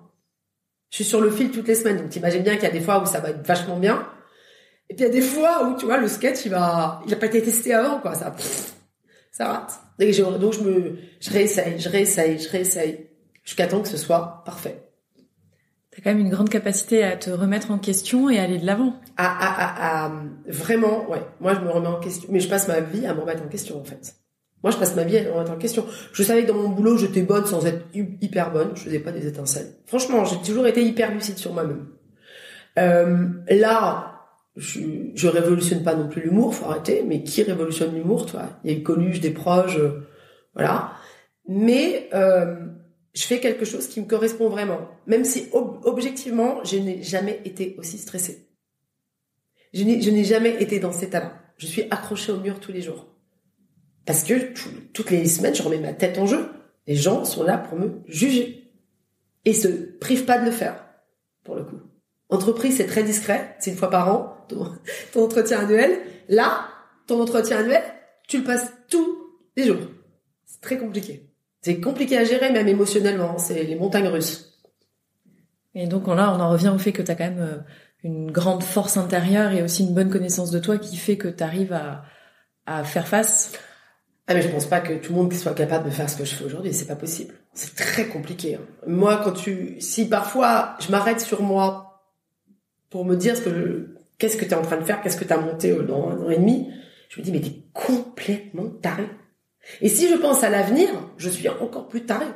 Je 0.91 0.97
suis 0.97 1.05
sur 1.05 1.21
le 1.21 1.31
fil 1.31 1.51
toutes 1.51 1.67
les 1.67 1.75
semaines, 1.75 1.97
donc 1.97 2.11
t'imagines 2.11 2.43
bien 2.43 2.55
qu'il 2.55 2.63
y 2.63 2.69
a 2.69 2.71
des 2.71 2.81
fois 2.81 3.03
où 3.03 3.07
ça 3.07 3.19
va 3.19 3.31
être 3.31 3.45
vachement 3.45 3.81
bien, 3.81 4.09
et 4.89 4.95
puis 4.95 5.05
il 5.05 5.09
y 5.09 5.11
a 5.11 5.13
des 5.13 5.21
fois 5.21 5.67
où 5.67 5.77
tu 5.77 5.87
vois 5.87 5.99
le 5.99 6.07
sketch 6.07 6.45
il 6.45 6.53
va, 6.53 7.03
il 7.07 7.13
a 7.13 7.17
pas 7.17 7.27
été 7.27 7.43
testé 7.43 7.75
avant 7.75 7.99
quoi, 7.99 8.15
ça, 8.15 8.35
ça 9.33 9.49
rate. 9.49 9.81
Donc 9.99 10.53
je, 10.53 10.61
me, 10.61 10.99
je 11.21 11.31
réessaye, 11.31 11.81
je 11.81 11.89
réessaye, 11.89 12.39
je 12.39 12.49
réessaye, 12.49 13.11
jusqu'à 13.43 13.67
temps 13.67 13.83
que 13.83 13.89
ce 13.89 13.97
soit 13.97 14.43
parfait. 14.45 14.84
T'as 15.95 16.03
quand 16.03 16.11
même 16.11 16.27
une 16.27 16.31
grande 16.31 16.49
capacité 16.49 17.05
à 17.05 17.17
te 17.17 17.31
remettre 17.31 17.71
en 17.71 17.79
question 17.79 18.29
et 18.29 18.41
aller 18.41 18.59
de 18.59 18.67
l'avant. 18.67 18.95
À, 19.17 19.27
à, 19.27 19.47
à, 19.65 20.07
à, 20.07 20.13
vraiment, 20.49 21.09
ouais. 21.09 21.23
Moi, 21.41 21.55
je 21.55 21.61
me 21.61 21.71
remets 21.71 21.87
en 21.87 22.01
question, 22.01 22.29
mais 22.33 22.41
je 22.41 22.49
passe 22.49 22.67
ma 22.67 22.81
vie 22.81 23.07
à 23.07 23.15
me 23.15 23.21
remettre 23.21 23.45
en 23.45 23.49
question, 23.49 23.81
en 23.81 23.85
fait. 23.85 24.17
Moi, 24.65 24.73
je 24.73 24.77
passe 24.77 24.97
ma 24.97 25.05
vie 25.05 25.19
à 25.19 25.23
me 25.23 25.31
remettre 25.31 25.53
en 25.53 25.57
question. 25.57 25.87
Je 26.13 26.23
savais 26.25 26.43
que 26.43 26.49
dans 26.49 26.55
mon 26.55 26.71
boulot, 26.71 26.97
j'étais 26.97 27.23
bonne 27.23 27.45
sans 27.45 27.65
être 27.65 27.85
hyper 27.95 28.51
bonne. 28.51 28.71
Je 28.75 28.83
faisais 28.83 28.99
pas 28.99 29.13
des 29.13 29.27
étincelles. 29.27 29.69
Franchement, 29.87 30.25
j'ai 30.25 30.39
toujours 30.39 30.67
été 30.67 30.83
hyper 30.83 31.13
lucide 31.13 31.37
sur 31.37 31.53
moi-même. 31.53 31.87
Euh, 32.79 33.29
là, 33.51 34.23
je, 34.57 34.81
je 35.15 35.29
révolutionne 35.29 35.85
pas 35.85 35.95
non 35.95 36.09
plus 36.09 36.23
l'humour, 36.23 36.57
faut 36.57 36.65
arrêter. 36.65 37.05
Mais 37.07 37.23
qui 37.23 37.45
révolutionne 37.45 37.95
l'humour, 37.95 38.27
toi? 38.27 38.59
Il 38.65 38.73
y 38.73 38.75
a 38.75 38.79
eu 38.79 38.83
Coluche, 38.83 39.21
des 39.21 39.31
proches, 39.31 39.79
euh, 39.79 40.09
voilà. 40.55 40.93
Mais 41.47 42.09
euh, 42.15 42.57
je 43.15 43.23
fais 43.23 43.41
quelque 43.41 43.65
chose 43.65 43.87
qui 43.87 44.01
me 44.01 44.07
correspond 44.07 44.49
vraiment, 44.49 44.89
même 45.07 45.25
si 45.25 45.49
ob 45.53 45.81
objectivement, 45.85 46.63
je 46.65 46.77
n'ai 46.77 47.03
jamais 47.03 47.41
été 47.45 47.77
aussi 47.79 47.99
stressée. 47.99 48.49
Je 49.73 49.85
n'ai 49.85 50.25
jamais 50.25 50.63
été 50.63 50.79
dans 50.79 50.93
cet 50.93 51.11
état-là. 51.11 51.33
Je 51.57 51.67
suis 51.67 51.83
accrochée 51.91 52.33
au 52.33 52.39
mur 52.39 52.61
tous 52.61 52.73
les 52.73 52.83
jours. 52.83 53.07
Parce 54.07 54.23
que 54.23 54.53
toutes 54.93 55.11
les 55.11 55.27
semaines, 55.27 55.55
je 55.55 55.63
remets 55.63 55.79
ma 55.79 55.93
tête 55.93 56.19
en 56.19 56.27
jeu. 56.27 56.49
Les 56.87 56.97
gens 56.97 57.25
sont 57.25 57.43
là 57.43 57.59
pour 57.59 57.79
me 57.79 58.03
juger. 58.07 58.71
Et 59.45 59.53
se 59.53 59.69
privent 59.69 60.25
pas 60.25 60.39
de 60.39 60.45
le 60.45 60.51
faire, 60.51 60.85
pour 61.43 61.55
le 61.55 61.65
coup. 61.65 61.81
Entreprise, 62.29 62.77
c'est 62.77 62.87
très 62.87 63.03
discret. 63.03 63.57
C'est 63.59 63.71
une 63.71 63.77
fois 63.77 63.91
par 63.91 64.09
an, 64.09 64.47
ton, 64.49 64.73
ton 65.13 65.25
entretien 65.25 65.61
annuel. 65.61 65.99
Là, 66.29 66.69
ton 67.07 67.21
entretien 67.21 67.59
annuel, 67.59 67.83
tu 68.29 68.39
le 68.39 68.45
passes 68.45 68.73
tous 68.89 69.19
les 69.57 69.67
jours. 69.67 69.81
C'est 70.45 70.61
très 70.61 70.79
compliqué. 70.79 71.24
C'est 71.65 71.81
compliqué 71.81 72.19
à 72.19 72.25
gérer, 72.25 72.53
même 72.53 72.69
émotionnellement. 72.69 73.39
C'est 73.39 73.63
les 73.63 73.75
montagnes 73.75 74.09
russes. 74.09 74.61
Et 75.75 75.87
donc 75.87 76.07
là, 76.09 76.31
on 76.37 76.39
en 76.39 76.51
revient 76.51 76.69
au 76.69 76.77
fait 76.77 76.93
que 76.93 77.01
tu 77.01 77.11
as 77.11 77.15
quand 77.15 77.25
même 77.25 77.41
euh, 77.41 77.57
une 78.03 78.31
grande 78.31 78.63
force 78.63 78.99
intérieure 78.99 79.51
et 79.53 79.63
aussi 79.63 79.83
une 79.83 79.95
bonne 79.95 80.11
connaissance 80.11 80.51
de 80.51 80.59
toi 80.59 80.77
qui 80.77 80.99
fait 80.99 81.17
que 81.17 81.27
tu 81.27 81.43
arrives 81.43 81.73
à, 81.73 82.05
à 82.67 82.85
faire 82.85 83.09
face. 83.09 83.53
Ah 84.27 84.35
mais 84.35 84.43
je 84.43 84.49
pense 84.49 84.67
pas 84.67 84.81
que 84.81 84.93
tout 84.93 85.15
le 85.15 85.19
monde 85.19 85.33
soit 85.33 85.55
capable 85.55 85.87
de 85.87 85.91
faire 85.91 86.11
ce 86.11 86.19
que 86.19 86.27
je 86.27 86.35
fais 86.35 86.45
aujourd'hui, 86.45 86.75
c'est 86.75 86.85
pas 86.85 86.97
possible. 86.97 87.33
C'est 87.55 87.75
très 87.75 88.09
compliqué. 88.09 88.57
Hein. 88.57 88.67
Moi, 88.87 89.23
quand 89.25 89.33
tu, 89.33 89.81
si 89.81 90.07
parfois 90.07 90.77
je 90.81 90.91
m'arrête 90.91 91.21
sur 91.21 91.41
moi 91.41 92.05
pour 92.91 93.07
me 93.07 93.17
dire 93.17 93.39
ce 93.39 93.41
que, 93.41 93.97
qu'est-ce 94.19 94.37
que 94.37 94.45
tu 94.45 94.51
es 94.51 94.55
en 94.55 94.61
train 94.61 94.77
de 94.77 94.85
faire, 94.85 95.01
qu'est-ce 95.01 95.17
que 95.17 95.25
tu 95.25 95.33
as 95.33 95.41
monté 95.41 95.75
dans 95.75 96.11
un 96.11 96.27
an 96.27 96.29
et 96.29 96.37
demi, 96.37 96.71
je 97.09 97.21
me 97.21 97.25
dis 97.25 97.33
mais 97.33 97.41
t'es 97.41 97.63
complètement 97.73 98.69
taré. 98.83 99.09
Et 99.81 99.89
si 99.89 100.09
je 100.09 100.15
pense 100.15 100.45
à 100.45 100.51
l'avenir, 100.51 100.89
je 101.17 101.29
suis 101.29 101.49
encore 101.49 101.89
plus 101.89 102.05
taré 102.05 102.27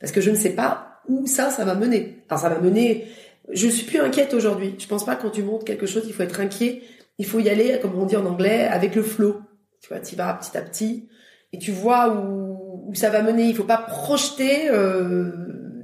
parce 0.00 0.12
que 0.12 0.20
je 0.20 0.30
ne 0.30 0.36
sais 0.36 0.50
pas 0.50 1.00
où 1.08 1.26
ça, 1.26 1.50
ça 1.50 1.64
va 1.64 1.74
mener. 1.74 2.24
Alors 2.28 2.40
ça 2.40 2.48
va 2.48 2.58
mener. 2.58 3.06
Je 3.52 3.68
suis 3.68 3.86
plus 3.86 4.00
inquiète 4.00 4.34
aujourd'hui. 4.34 4.74
Je 4.78 4.86
pense 4.86 5.04
pas 5.04 5.16
quand 5.16 5.30
tu 5.30 5.42
montes 5.42 5.64
quelque 5.64 5.86
chose, 5.86 6.04
il 6.06 6.12
faut 6.12 6.22
être 6.22 6.40
inquiet. 6.40 6.82
Il 7.18 7.26
faut 7.26 7.38
y 7.38 7.48
aller, 7.48 7.78
comme 7.80 7.96
on 7.98 8.06
dit 8.06 8.16
en 8.16 8.26
anglais, 8.26 8.66
avec 8.66 8.94
le 8.94 9.02
flow. 9.02 9.40
Tu 9.80 9.88
vois, 9.88 10.00
tu 10.00 10.16
vas 10.16 10.32
petit 10.34 10.56
à 10.56 10.62
petit 10.62 11.08
et 11.52 11.58
tu 11.58 11.70
vois 11.70 12.14
où, 12.14 12.92
ça 12.94 13.10
va 13.10 13.22
mener. 13.22 13.44
Il 13.44 13.54
faut 13.54 13.64
pas 13.64 13.78
projeter 13.78 14.70
euh, 14.70 15.32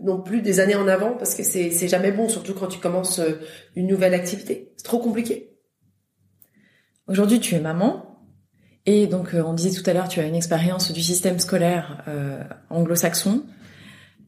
non 0.03 0.21
plus 0.21 0.41
des 0.41 0.61
années 0.61 0.75
en 0.75 0.89
avant 0.89 1.13
parce 1.13 1.35
que 1.35 1.43
c'est 1.43 1.71
c'est 1.71 1.89
jamais 1.89 2.13
bon, 2.13 2.29
surtout 2.29 2.55
quand 2.55 2.69
tu 2.69 2.79
commences 2.79 3.19
euh, 3.19 3.41
une 3.77 3.87
nouvelle 3.87 4.15
activité. 4.15 4.73
C'est 4.77 4.85
trop 4.85 4.99
compliqué. 4.99 5.57
Aujourd'hui, 7.07 7.41
tu 7.41 7.55
es 7.55 7.61
maman. 7.61 8.08
Et 8.91 9.07
donc, 9.07 9.35
euh, 9.35 9.43
on 9.45 9.53
disait 9.53 9.79
tout 9.79 9.89
à 9.91 9.93
l'heure, 9.93 10.09
tu 10.09 10.19
as 10.19 10.25
une 10.25 10.35
expérience 10.35 10.91
du 10.93 11.03
système 11.03 11.39
scolaire 11.39 12.03
euh, 12.09 12.43
anglo-saxon. 12.71 13.43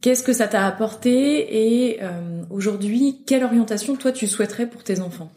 Qu'est-ce 0.03 0.23
que 0.23 0.35
ça 0.35 0.49
t'a 0.49 0.66
apporté 0.66 1.87
et 1.88 2.03
euh, 2.03 2.42
aujourd'hui, 2.51 3.25
quelle 3.27 3.42
orientation 3.42 3.96
toi 3.96 4.12
tu 4.12 4.27
souhaiterais 4.27 4.66
pour 4.66 4.85
tes 4.85 5.01
enfants? 5.01 5.31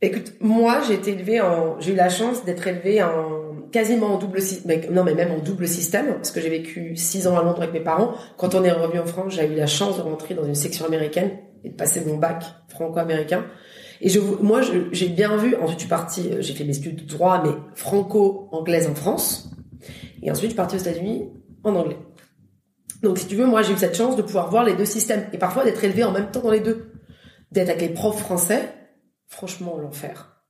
Écoute, 0.00 0.34
moi 0.40 0.80
j'ai 0.86 0.94
été 0.94 1.10
élevée 1.10 1.40
en, 1.40 1.80
j'ai 1.80 1.94
eu 1.94 1.96
la 1.96 2.08
chance 2.08 2.44
d'être 2.44 2.68
élevée 2.68 3.02
en 3.02 3.68
quasiment 3.72 4.14
en 4.14 4.18
double 4.18 4.38
non 4.92 5.02
mais 5.02 5.14
même 5.14 5.32
en 5.32 5.38
double 5.38 5.66
système 5.66 6.14
parce 6.14 6.30
que 6.30 6.40
j'ai 6.40 6.50
vécu 6.50 6.94
six 6.94 7.26
ans 7.26 7.36
à 7.36 7.42
Londres 7.42 7.62
avec 7.62 7.72
mes 7.72 7.80
parents. 7.80 8.14
Quand 8.36 8.54
on 8.54 8.62
est 8.62 8.70
revenu 8.70 9.00
en 9.00 9.06
France, 9.06 9.32
j'ai 9.34 9.46
eu 9.46 9.56
la 9.56 9.66
chance 9.66 9.96
de 9.96 10.02
rentrer 10.02 10.34
dans 10.34 10.44
une 10.44 10.54
section 10.54 10.86
américaine 10.86 11.32
et 11.64 11.70
de 11.70 11.74
passer 11.74 12.00
mon 12.04 12.16
bac 12.16 12.44
franco-américain. 12.68 13.44
Et 14.00 14.08
je, 14.08 14.20
moi, 14.20 14.60
j'ai 14.92 15.08
bien 15.08 15.36
vu. 15.36 15.54
Ensuite, 15.56 15.78
je 15.78 15.80
suis 15.80 15.88
partie, 15.88 16.30
j'ai 16.40 16.54
fait 16.54 16.64
mes 16.64 16.76
études 16.76 17.04
de 17.04 17.08
droit, 17.08 17.42
mais 17.42 17.52
franco-anglaise 17.74 18.88
en 18.88 18.94
France. 18.94 19.50
Et 20.22 20.30
ensuite, 20.30 20.50
je 20.50 20.52
suis 20.52 20.56
partie 20.56 20.76
aux 20.76 20.80
États-Unis 20.80 21.30
en 21.64 21.74
anglais. 21.74 21.98
Donc, 23.02 23.18
si 23.18 23.26
tu 23.26 23.36
veux, 23.36 23.46
moi, 23.46 23.62
j'ai 23.62 23.72
eu 23.72 23.76
cette 23.76 23.96
chance 23.96 24.16
de 24.16 24.22
pouvoir 24.22 24.50
voir 24.50 24.64
les 24.64 24.74
deux 24.74 24.84
systèmes 24.84 25.26
et 25.32 25.38
parfois 25.38 25.64
d'être 25.64 25.82
élevée 25.84 26.04
en 26.04 26.12
même 26.12 26.30
temps 26.30 26.40
dans 26.40 26.50
les 26.50 26.60
deux, 26.60 26.92
d'être 27.52 27.68
avec 27.68 27.80
les 27.80 27.88
profs 27.90 28.18
français. 28.18 28.72
Franchement, 29.26 29.78
l'enfer. 29.78 30.42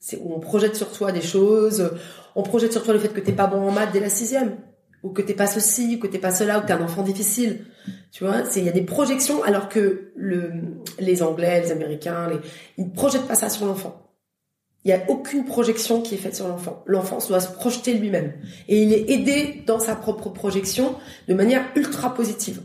C'est 0.00 0.18
où 0.18 0.32
on 0.32 0.40
projette 0.40 0.76
sur 0.76 0.92
toi 0.92 1.12
des 1.12 1.20
choses, 1.20 1.92
on 2.34 2.42
projette 2.42 2.72
sur 2.72 2.82
toi 2.84 2.94
le 2.94 3.00
fait 3.00 3.08
que 3.08 3.20
t'es 3.20 3.32
pas 3.32 3.46
bon 3.46 3.66
en 3.66 3.72
maths 3.72 3.92
dès 3.92 4.00
la 4.00 4.08
sixième, 4.08 4.56
ou 5.02 5.10
que 5.10 5.22
t'es 5.22 5.34
pas 5.34 5.46
ceci, 5.46 5.96
ou 5.96 5.98
que 5.98 6.06
t'es 6.06 6.18
pas 6.18 6.30
cela, 6.30 6.58
ou 6.58 6.62
que 6.62 6.66
t'es 6.66 6.72
un 6.72 6.82
enfant 6.82 7.02
difficile. 7.02 7.66
Tu 8.10 8.24
vois, 8.24 8.42
il 8.56 8.64
y 8.64 8.68
a 8.68 8.72
des 8.72 8.82
projections 8.82 9.42
alors 9.42 9.68
que 9.68 10.12
le 10.16 10.52
les 10.98 11.22
Anglais, 11.22 11.62
les 11.62 11.72
Américains, 11.72 12.28
les, 12.28 12.38
ils 12.76 12.90
projettent 12.90 13.26
pas 13.26 13.34
ça 13.34 13.48
sur 13.48 13.66
l'enfant. 13.66 14.08
Il 14.84 14.90
y 14.90 14.94
a 14.94 15.02
aucune 15.08 15.44
projection 15.44 16.00
qui 16.02 16.14
est 16.14 16.18
faite 16.18 16.36
sur 16.36 16.48
l'enfant. 16.48 16.82
L'enfant 16.86 17.18
doit 17.28 17.40
se 17.40 17.52
projeter 17.52 17.94
lui-même 17.94 18.32
et 18.68 18.82
il 18.82 18.92
est 18.92 19.10
aidé 19.10 19.62
dans 19.66 19.80
sa 19.80 19.96
propre 19.96 20.30
projection 20.30 20.96
de 21.26 21.34
manière 21.34 21.64
ultra 21.74 22.14
positive. 22.14 22.62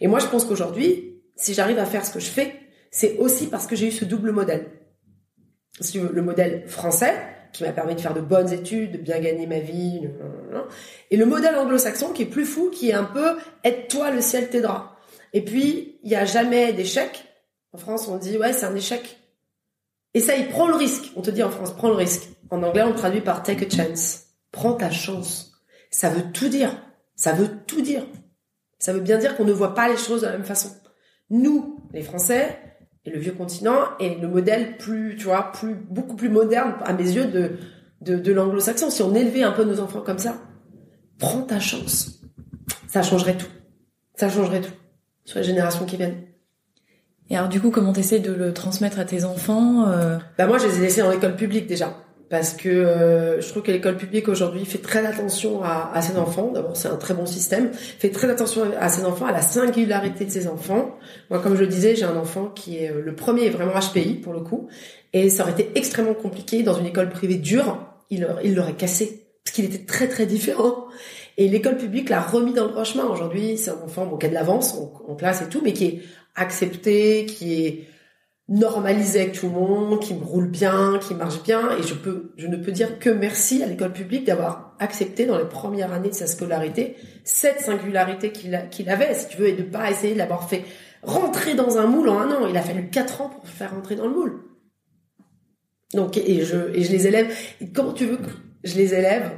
Et 0.00 0.06
moi, 0.06 0.18
je 0.18 0.26
pense 0.26 0.44
qu'aujourd'hui, 0.44 1.20
si 1.36 1.54
j'arrive 1.54 1.78
à 1.78 1.86
faire 1.86 2.06
ce 2.06 2.12
que 2.12 2.20
je 2.20 2.30
fais, 2.30 2.54
c'est 2.90 3.16
aussi 3.18 3.48
parce 3.48 3.66
que 3.66 3.74
j'ai 3.74 3.88
eu 3.88 3.92
ce 3.92 4.04
double 4.04 4.30
modèle. 4.30 4.70
Le 5.94 6.22
modèle 6.22 6.68
français, 6.68 7.14
qui 7.52 7.64
m'a 7.64 7.72
permis 7.72 7.94
de 7.94 8.00
faire 8.00 8.14
de 8.14 8.20
bonnes 8.20 8.52
études, 8.52 8.92
de 8.92 8.98
bien 8.98 9.20
gagner 9.20 9.46
ma 9.46 9.58
vie, 9.58 10.08
et 11.10 11.16
le 11.16 11.26
modèle 11.26 11.56
anglo-saxon 11.56 12.12
qui 12.12 12.22
est 12.22 12.26
plus 12.26 12.46
fou, 12.46 12.70
qui 12.70 12.90
est 12.90 12.94
un 12.94 13.04
peu 13.04 13.36
aide-toi, 13.64 14.10
le 14.10 14.20
ciel 14.20 14.48
t'aidera. 14.48 14.96
Et 15.32 15.44
puis 15.44 15.98
il 16.02 16.10
y 16.10 16.14
a 16.16 16.24
jamais 16.24 16.72
d'échec. 16.72 17.24
En 17.72 17.78
France, 17.78 18.08
on 18.08 18.16
dit 18.16 18.36
ouais, 18.38 18.52
c'est 18.52 18.66
un 18.66 18.74
échec. 18.74 19.18
Et 20.14 20.20
ça, 20.20 20.36
il 20.36 20.48
prend 20.48 20.68
le 20.68 20.74
risque. 20.74 21.10
On 21.16 21.22
te 21.22 21.30
dit 21.30 21.42
en 21.42 21.50
France, 21.50 21.74
prends 21.74 21.88
le 21.88 21.94
risque. 21.94 22.28
En 22.50 22.62
anglais, 22.62 22.82
on 22.82 22.90
le 22.90 22.94
traduit 22.94 23.22
par 23.22 23.42
take 23.42 23.66
a 23.66 23.70
chance. 23.70 24.26
Prends 24.50 24.74
ta 24.74 24.90
chance. 24.90 25.52
Ça 25.90 26.10
veut 26.10 26.30
tout 26.32 26.48
dire. 26.48 26.76
Ça 27.16 27.32
veut 27.32 27.48
tout 27.66 27.80
dire. 27.80 28.06
Ça 28.78 28.92
veut 28.92 29.00
bien 29.00 29.16
dire 29.16 29.36
qu'on 29.36 29.44
ne 29.44 29.52
voit 29.52 29.74
pas 29.74 29.88
les 29.88 29.96
choses 29.96 30.22
de 30.22 30.26
la 30.26 30.32
même 30.32 30.44
façon. 30.44 30.70
Nous, 31.30 31.80
les 31.92 32.02
Français, 32.02 32.58
et 33.04 33.10
le 33.10 33.18
vieux 33.18 33.32
continent 33.32 33.80
est 33.98 34.20
le 34.20 34.28
modèle 34.28 34.76
plus, 34.76 35.16
tu 35.16 35.24
vois, 35.24 35.50
plus, 35.52 35.74
beaucoup 35.74 36.14
plus 36.14 36.28
moderne 36.28 36.74
à 36.84 36.92
mes 36.92 37.10
yeux 37.10 37.26
de, 37.26 37.52
de, 38.00 38.16
de 38.16 38.32
l'anglo-saxon. 38.32 38.90
Si 38.90 39.02
on 39.02 39.14
élevait 39.14 39.42
un 39.42 39.52
peu 39.52 39.64
nos 39.64 39.80
enfants 39.80 40.02
comme 40.02 40.18
ça, 40.18 40.36
prends 41.18 41.42
ta 41.42 41.58
chance. 41.58 42.20
Ça 42.86 43.02
changerait 43.02 43.36
tout. 43.36 43.48
Ça 44.14 44.28
changerait 44.28 44.60
tout 44.60 44.72
sur 45.24 45.38
les 45.38 45.44
générations 45.44 45.84
qui 45.84 45.96
viennent. 45.96 46.22
Et 47.30 47.36
alors 47.36 47.48
du 47.48 47.60
coup, 47.60 47.70
comment 47.70 47.92
t'essayes 47.92 48.20
de 48.20 48.32
le 48.32 48.52
transmettre 48.52 48.98
à 48.98 49.04
tes 49.04 49.24
enfants 49.24 49.88
euh... 49.88 50.18
Bah 50.38 50.46
moi, 50.46 50.58
je 50.58 50.66
les 50.66 50.78
ai 50.78 50.80
laissés 50.82 51.00
dans 51.00 51.10
l'école 51.10 51.36
publique 51.36 51.66
déjà 51.66 51.96
parce 52.32 52.54
que 52.54 52.70
euh, 52.70 53.42
je 53.42 53.48
trouve 53.50 53.62
que 53.62 53.70
l'école 53.70 53.98
publique 53.98 54.26
aujourd'hui 54.26 54.64
fait 54.64 54.78
très 54.78 55.04
attention 55.04 55.62
à, 55.62 55.90
à 55.92 56.00
ses 56.00 56.16
enfants. 56.16 56.50
D'abord, 56.50 56.74
c'est 56.78 56.88
un 56.88 56.96
très 56.96 57.12
bon 57.12 57.26
système. 57.26 57.74
Fait 57.74 58.08
très 58.08 58.30
attention 58.30 58.62
à 58.80 58.88
ses 58.88 59.04
enfants, 59.04 59.26
à 59.26 59.32
la 59.32 59.42
singularité 59.42 60.24
de 60.24 60.30
ses 60.30 60.48
enfants. 60.48 60.96
Moi, 61.28 61.40
comme 61.40 61.56
je 61.56 61.60
le 61.60 61.66
disais, 61.66 61.94
j'ai 61.94 62.06
un 62.06 62.16
enfant 62.16 62.46
qui 62.46 62.78
est 62.78 62.90
euh, 62.90 63.02
le 63.04 63.14
premier 63.14 63.50
vraiment 63.50 63.74
HPI 63.78 64.14
pour 64.14 64.32
le 64.32 64.40
coup, 64.40 64.68
et 65.12 65.28
ça 65.28 65.42
aurait 65.42 65.52
été 65.52 65.72
extrêmement 65.74 66.14
compliqué 66.14 66.62
dans 66.62 66.72
une 66.72 66.86
école 66.86 67.10
privée 67.10 67.34
dure. 67.34 67.86
Il 68.08 68.26
il 68.42 68.54
l'aurait 68.54 68.76
cassé 68.76 69.26
parce 69.44 69.54
qu'il 69.54 69.66
était 69.66 69.84
très 69.84 70.08
très 70.08 70.24
différent. 70.24 70.86
Et 71.36 71.50
l'école 71.50 71.76
publique 71.76 72.08
l'a 72.08 72.22
remis 72.22 72.54
dans 72.54 72.64
le 72.64 72.70
droit 72.70 72.84
chemin. 72.84 73.04
Aujourd'hui, 73.04 73.58
c'est 73.58 73.72
un 73.72 73.82
enfant 73.84 74.06
bon, 74.06 74.16
qui 74.16 74.24
a 74.24 74.30
de 74.30 74.34
l'avance 74.34 74.74
en, 75.06 75.14
classe 75.16 75.42
et 75.42 75.50
tout, 75.50 75.60
mais 75.62 75.74
qui 75.74 75.84
est 75.84 76.02
accepté, 76.34 77.26
qui 77.26 77.66
est 77.66 77.84
normalisé 78.48 79.20
avec 79.20 79.32
tout 79.32 79.46
le 79.46 79.52
monde, 79.52 80.00
qui 80.00 80.14
me 80.14 80.24
roule 80.24 80.48
bien, 80.48 80.98
qui 81.00 81.14
marche 81.14 81.42
bien. 81.42 81.76
Et 81.78 81.82
je 81.82 81.94
peux, 81.94 82.32
je 82.36 82.46
ne 82.46 82.56
peux 82.56 82.72
dire 82.72 82.98
que 82.98 83.10
merci 83.10 83.62
à 83.62 83.66
l'école 83.66 83.92
publique 83.92 84.26
d'avoir 84.26 84.74
accepté 84.78 85.26
dans 85.26 85.38
les 85.38 85.48
premières 85.48 85.92
années 85.92 86.10
de 86.10 86.14
sa 86.14 86.26
scolarité 86.26 86.96
cette 87.24 87.60
singularité 87.60 88.32
qu'il 88.32 88.90
avait, 88.90 89.14
si 89.14 89.28
tu 89.28 89.36
veux, 89.36 89.48
et 89.48 89.52
de 89.52 89.62
pas 89.62 89.90
essayer 89.90 90.14
de 90.14 90.18
l'avoir 90.18 90.48
fait 90.48 90.64
rentrer 91.02 91.54
dans 91.54 91.78
un 91.78 91.86
moule 91.86 92.08
en 92.08 92.20
un 92.20 92.30
an. 92.32 92.46
Il 92.48 92.56
a 92.56 92.62
fallu 92.62 92.90
quatre 92.90 93.20
ans 93.20 93.28
pour 93.28 93.48
faire 93.48 93.72
rentrer 93.72 93.96
dans 93.96 94.06
le 94.06 94.14
moule. 94.14 94.40
Donc, 95.94 96.16
et 96.16 96.44
je, 96.44 96.74
et 96.74 96.82
je 96.82 96.90
les 96.90 97.06
élève. 97.06 97.32
Et 97.60 97.70
tu 97.70 98.06
veux 98.06 98.16
que 98.16 98.30
je 98.64 98.76
les 98.76 98.94
élève 98.94 99.30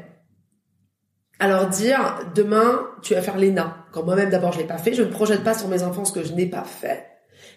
à 1.41 1.49
leur 1.49 1.69
dire 1.69 2.31
demain 2.35 2.87
tu 3.03 3.15
vas 3.15 3.23
faire 3.23 3.37
l'ENA? 3.37 3.87
Quand 3.93 4.05
moi-même 4.05 4.31
d'abord 4.31 4.53
je 4.53 4.59
l'ai 4.59 4.67
pas 4.67 4.79
fait, 4.79 4.95
je 4.95 5.03
ne 5.03 5.11
projette 5.11 5.43
pas 5.43 5.55
sur 5.55 5.69
mes 5.69 5.83
enfants 5.83 6.05
ce 6.05 6.13
que 6.13 6.23
je 6.23 6.33
n'ai 6.33 6.47
pas 6.47 6.65
fait. 6.65 7.14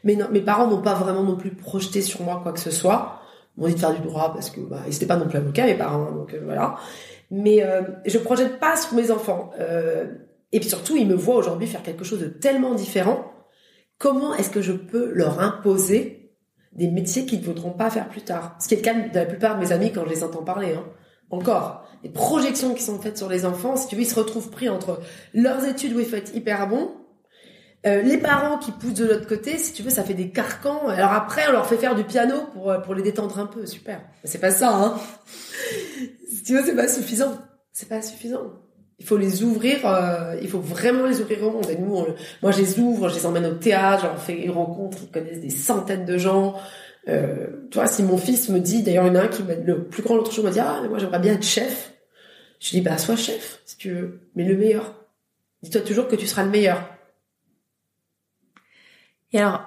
Mais 0.07 0.17
mes 0.31 0.39
parents 0.39 0.67
n'ont 0.67 0.81
pas 0.81 0.93
vraiment 0.93 1.23
non 1.23 1.35
plus 1.35 1.51
projeté 1.51 2.01
sur 2.01 2.21
moi 2.21 2.39
quoi 2.41 2.53
que 2.53 2.61
ce 2.61 2.71
soit. 2.71 3.19
Ils 3.57 3.61
m'ont 3.61 3.67
dit 3.67 3.73
de 3.73 3.79
faire 3.79 3.93
du 3.93 3.99
droit 3.99 4.31
parce 4.33 4.49
que 4.49 4.61
bah, 4.61 4.79
ils 4.87 4.93
n'étaient 4.93 5.05
pas 5.05 5.17
non 5.17 5.27
plus 5.27 5.37
avocats 5.37 5.65
mes 5.65 5.75
parents, 5.75 6.13
donc 6.13 6.33
euh, 6.33 6.39
voilà. 6.45 6.77
Mais 7.29 7.61
euh, 7.61 7.81
je 8.05 8.17
projette 8.17 8.57
pas 8.57 8.77
sur 8.77 8.93
mes 8.93 9.11
enfants. 9.11 9.51
Euh, 9.59 10.05
et 10.53 10.61
puis 10.61 10.69
surtout, 10.69 10.95
ils 10.95 11.05
me 11.05 11.13
voient 11.13 11.35
aujourd'hui 11.35 11.67
faire 11.67 11.83
quelque 11.83 12.05
chose 12.05 12.21
de 12.21 12.27
tellement 12.27 12.73
différent. 12.73 13.33
Comment 13.97 14.33
est-ce 14.35 14.49
que 14.49 14.61
je 14.61 14.71
peux 14.71 15.11
leur 15.11 15.41
imposer 15.41 16.31
des 16.71 16.89
métiers 16.89 17.25
qu'ils 17.25 17.41
ne 17.41 17.45
voudront 17.45 17.71
pas 17.71 17.89
faire 17.89 18.07
plus 18.07 18.21
tard? 18.21 18.55
Ce 18.61 18.69
qui 18.69 18.75
est 18.75 18.77
le 18.77 18.83
cas 18.83 18.93
de 18.93 19.13
la 19.13 19.25
plupart 19.25 19.55
de 19.55 19.59
mes 19.59 19.73
amis 19.73 19.91
quand 19.91 20.05
je 20.05 20.09
les 20.09 20.23
entends 20.23 20.43
parler. 20.43 20.73
Hein. 20.73 20.85
Encore, 21.31 21.83
les 22.01 22.09
projections 22.09 22.73
qui 22.73 22.83
sont 22.83 22.97
faites 22.99 23.17
sur 23.17 23.27
les 23.27 23.45
enfants, 23.45 23.75
si 23.75 23.89
tu 23.89 23.97
veux, 23.97 24.03
ils 24.03 24.07
se 24.07 24.15
retrouvent 24.15 24.51
pris 24.51 24.69
entre 24.69 25.01
leurs 25.33 25.65
études 25.65 25.91
où 25.91 25.99
ils 25.99 26.05
font 26.05 26.15
être 26.15 26.33
hyper 26.33 26.69
bons, 26.69 26.91
euh, 27.85 28.01
les 28.01 28.17
parents 28.17 28.57
qui 28.57 28.71
poussent 28.71 28.95
de 28.95 29.05
l'autre 29.05 29.27
côté, 29.27 29.57
si 29.57 29.71
tu 29.73 29.83
veux, 29.83 29.89
ça 29.89 30.03
fait 30.03 30.13
des 30.13 30.29
carcans. 30.29 30.87
Alors 30.87 31.13
après, 31.13 31.47
on 31.47 31.51
leur 31.51 31.67
fait 31.67 31.77
faire 31.77 31.95
du 31.95 32.03
piano 32.03 32.35
pour 32.53 32.73
pour 32.81 32.95
les 32.95 33.03
détendre 33.03 33.39
un 33.39 33.45
peu, 33.45 33.65
super. 33.65 34.01
Mais 34.23 34.29
c'est 34.29 34.39
pas 34.39 34.51
ça, 34.51 34.73
hein. 34.73 34.95
si 36.29 36.43
tu 36.43 36.53
veux, 36.53 36.63
c'est 36.65 36.75
pas 36.75 36.87
suffisant. 36.87 37.37
C'est 37.71 37.89
pas 37.89 38.01
suffisant. 38.01 38.53
Il 38.99 39.05
faut 39.05 39.17
les 39.17 39.43
ouvrir, 39.43 39.85
euh, 39.85 40.35
il 40.41 40.49
faut 40.49 40.59
vraiment 40.59 41.05
les 41.05 41.21
ouvrir 41.21 41.43
au 41.43 41.51
monde. 41.51 41.69
Et 41.69 41.77
nous, 41.77 42.05
moi, 42.41 42.51
je 42.51 42.59
les 42.59 42.79
ouvre, 42.79 43.09
je 43.09 43.15
les 43.15 43.25
emmène 43.27 43.45
au 43.45 43.53
théâtre, 43.53 44.07
j'en 44.11 44.17
fais 44.17 44.33
une 44.33 44.49
rencontre, 44.51 44.97
ils 45.03 45.11
connaissent 45.11 45.41
des 45.41 45.51
centaines 45.51 46.05
de 46.05 46.17
gens. 46.17 46.55
Euh, 47.07 47.67
tu 47.69 47.77
vois, 47.77 47.85
si 47.85 48.01
mon 48.01 48.17
fils 48.17 48.49
me 48.49 48.59
dit, 48.59 48.81
d'ailleurs, 48.81 49.05
il 49.05 49.09
y 49.09 49.11
en 49.11 49.15
a 49.15 49.23
un 49.25 49.27
qui 49.27 49.43
m'a, 49.43 49.53
le 49.53 49.83
plus 49.83 50.01
grand 50.01 50.15
l'autre 50.15 50.31
jour 50.31 50.43
m'a 50.43 50.49
dit, 50.49 50.59
ah, 50.59 50.81
moi, 50.89 50.97
j'aimerais 50.97 51.19
bien 51.19 51.33
être 51.33 51.45
chef. 51.45 51.93
Je 52.59 52.71
dis, 52.71 52.81
bah, 52.81 52.97
sois 52.97 53.15
chef, 53.15 53.61
si 53.65 53.77
tu 53.77 53.91
veux, 53.91 54.21
mais 54.35 54.43
le 54.43 54.57
meilleur. 54.57 55.05
Dis-toi 55.61 55.81
toujours 55.81 56.07
que 56.07 56.15
tu 56.15 56.25
seras 56.25 56.43
le 56.43 56.49
meilleur. 56.49 56.83
Et 59.33 59.39
alors, 59.39 59.61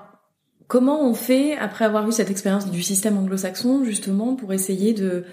comment 0.69 1.05
on 1.05 1.15
fait, 1.15 1.57
après 1.57 1.85
avoir 1.85 2.09
eu 2.09 2.13
cette 2.13 2.31
expérience 2.31 2.71
du 2.71 2.83
système 2.83 3.19
anglo-saxon, 3.19 3.85
justement, 3.85 4.37
pour 4.37 4.53
essayer 4.53 4.95
de 4.95 5.25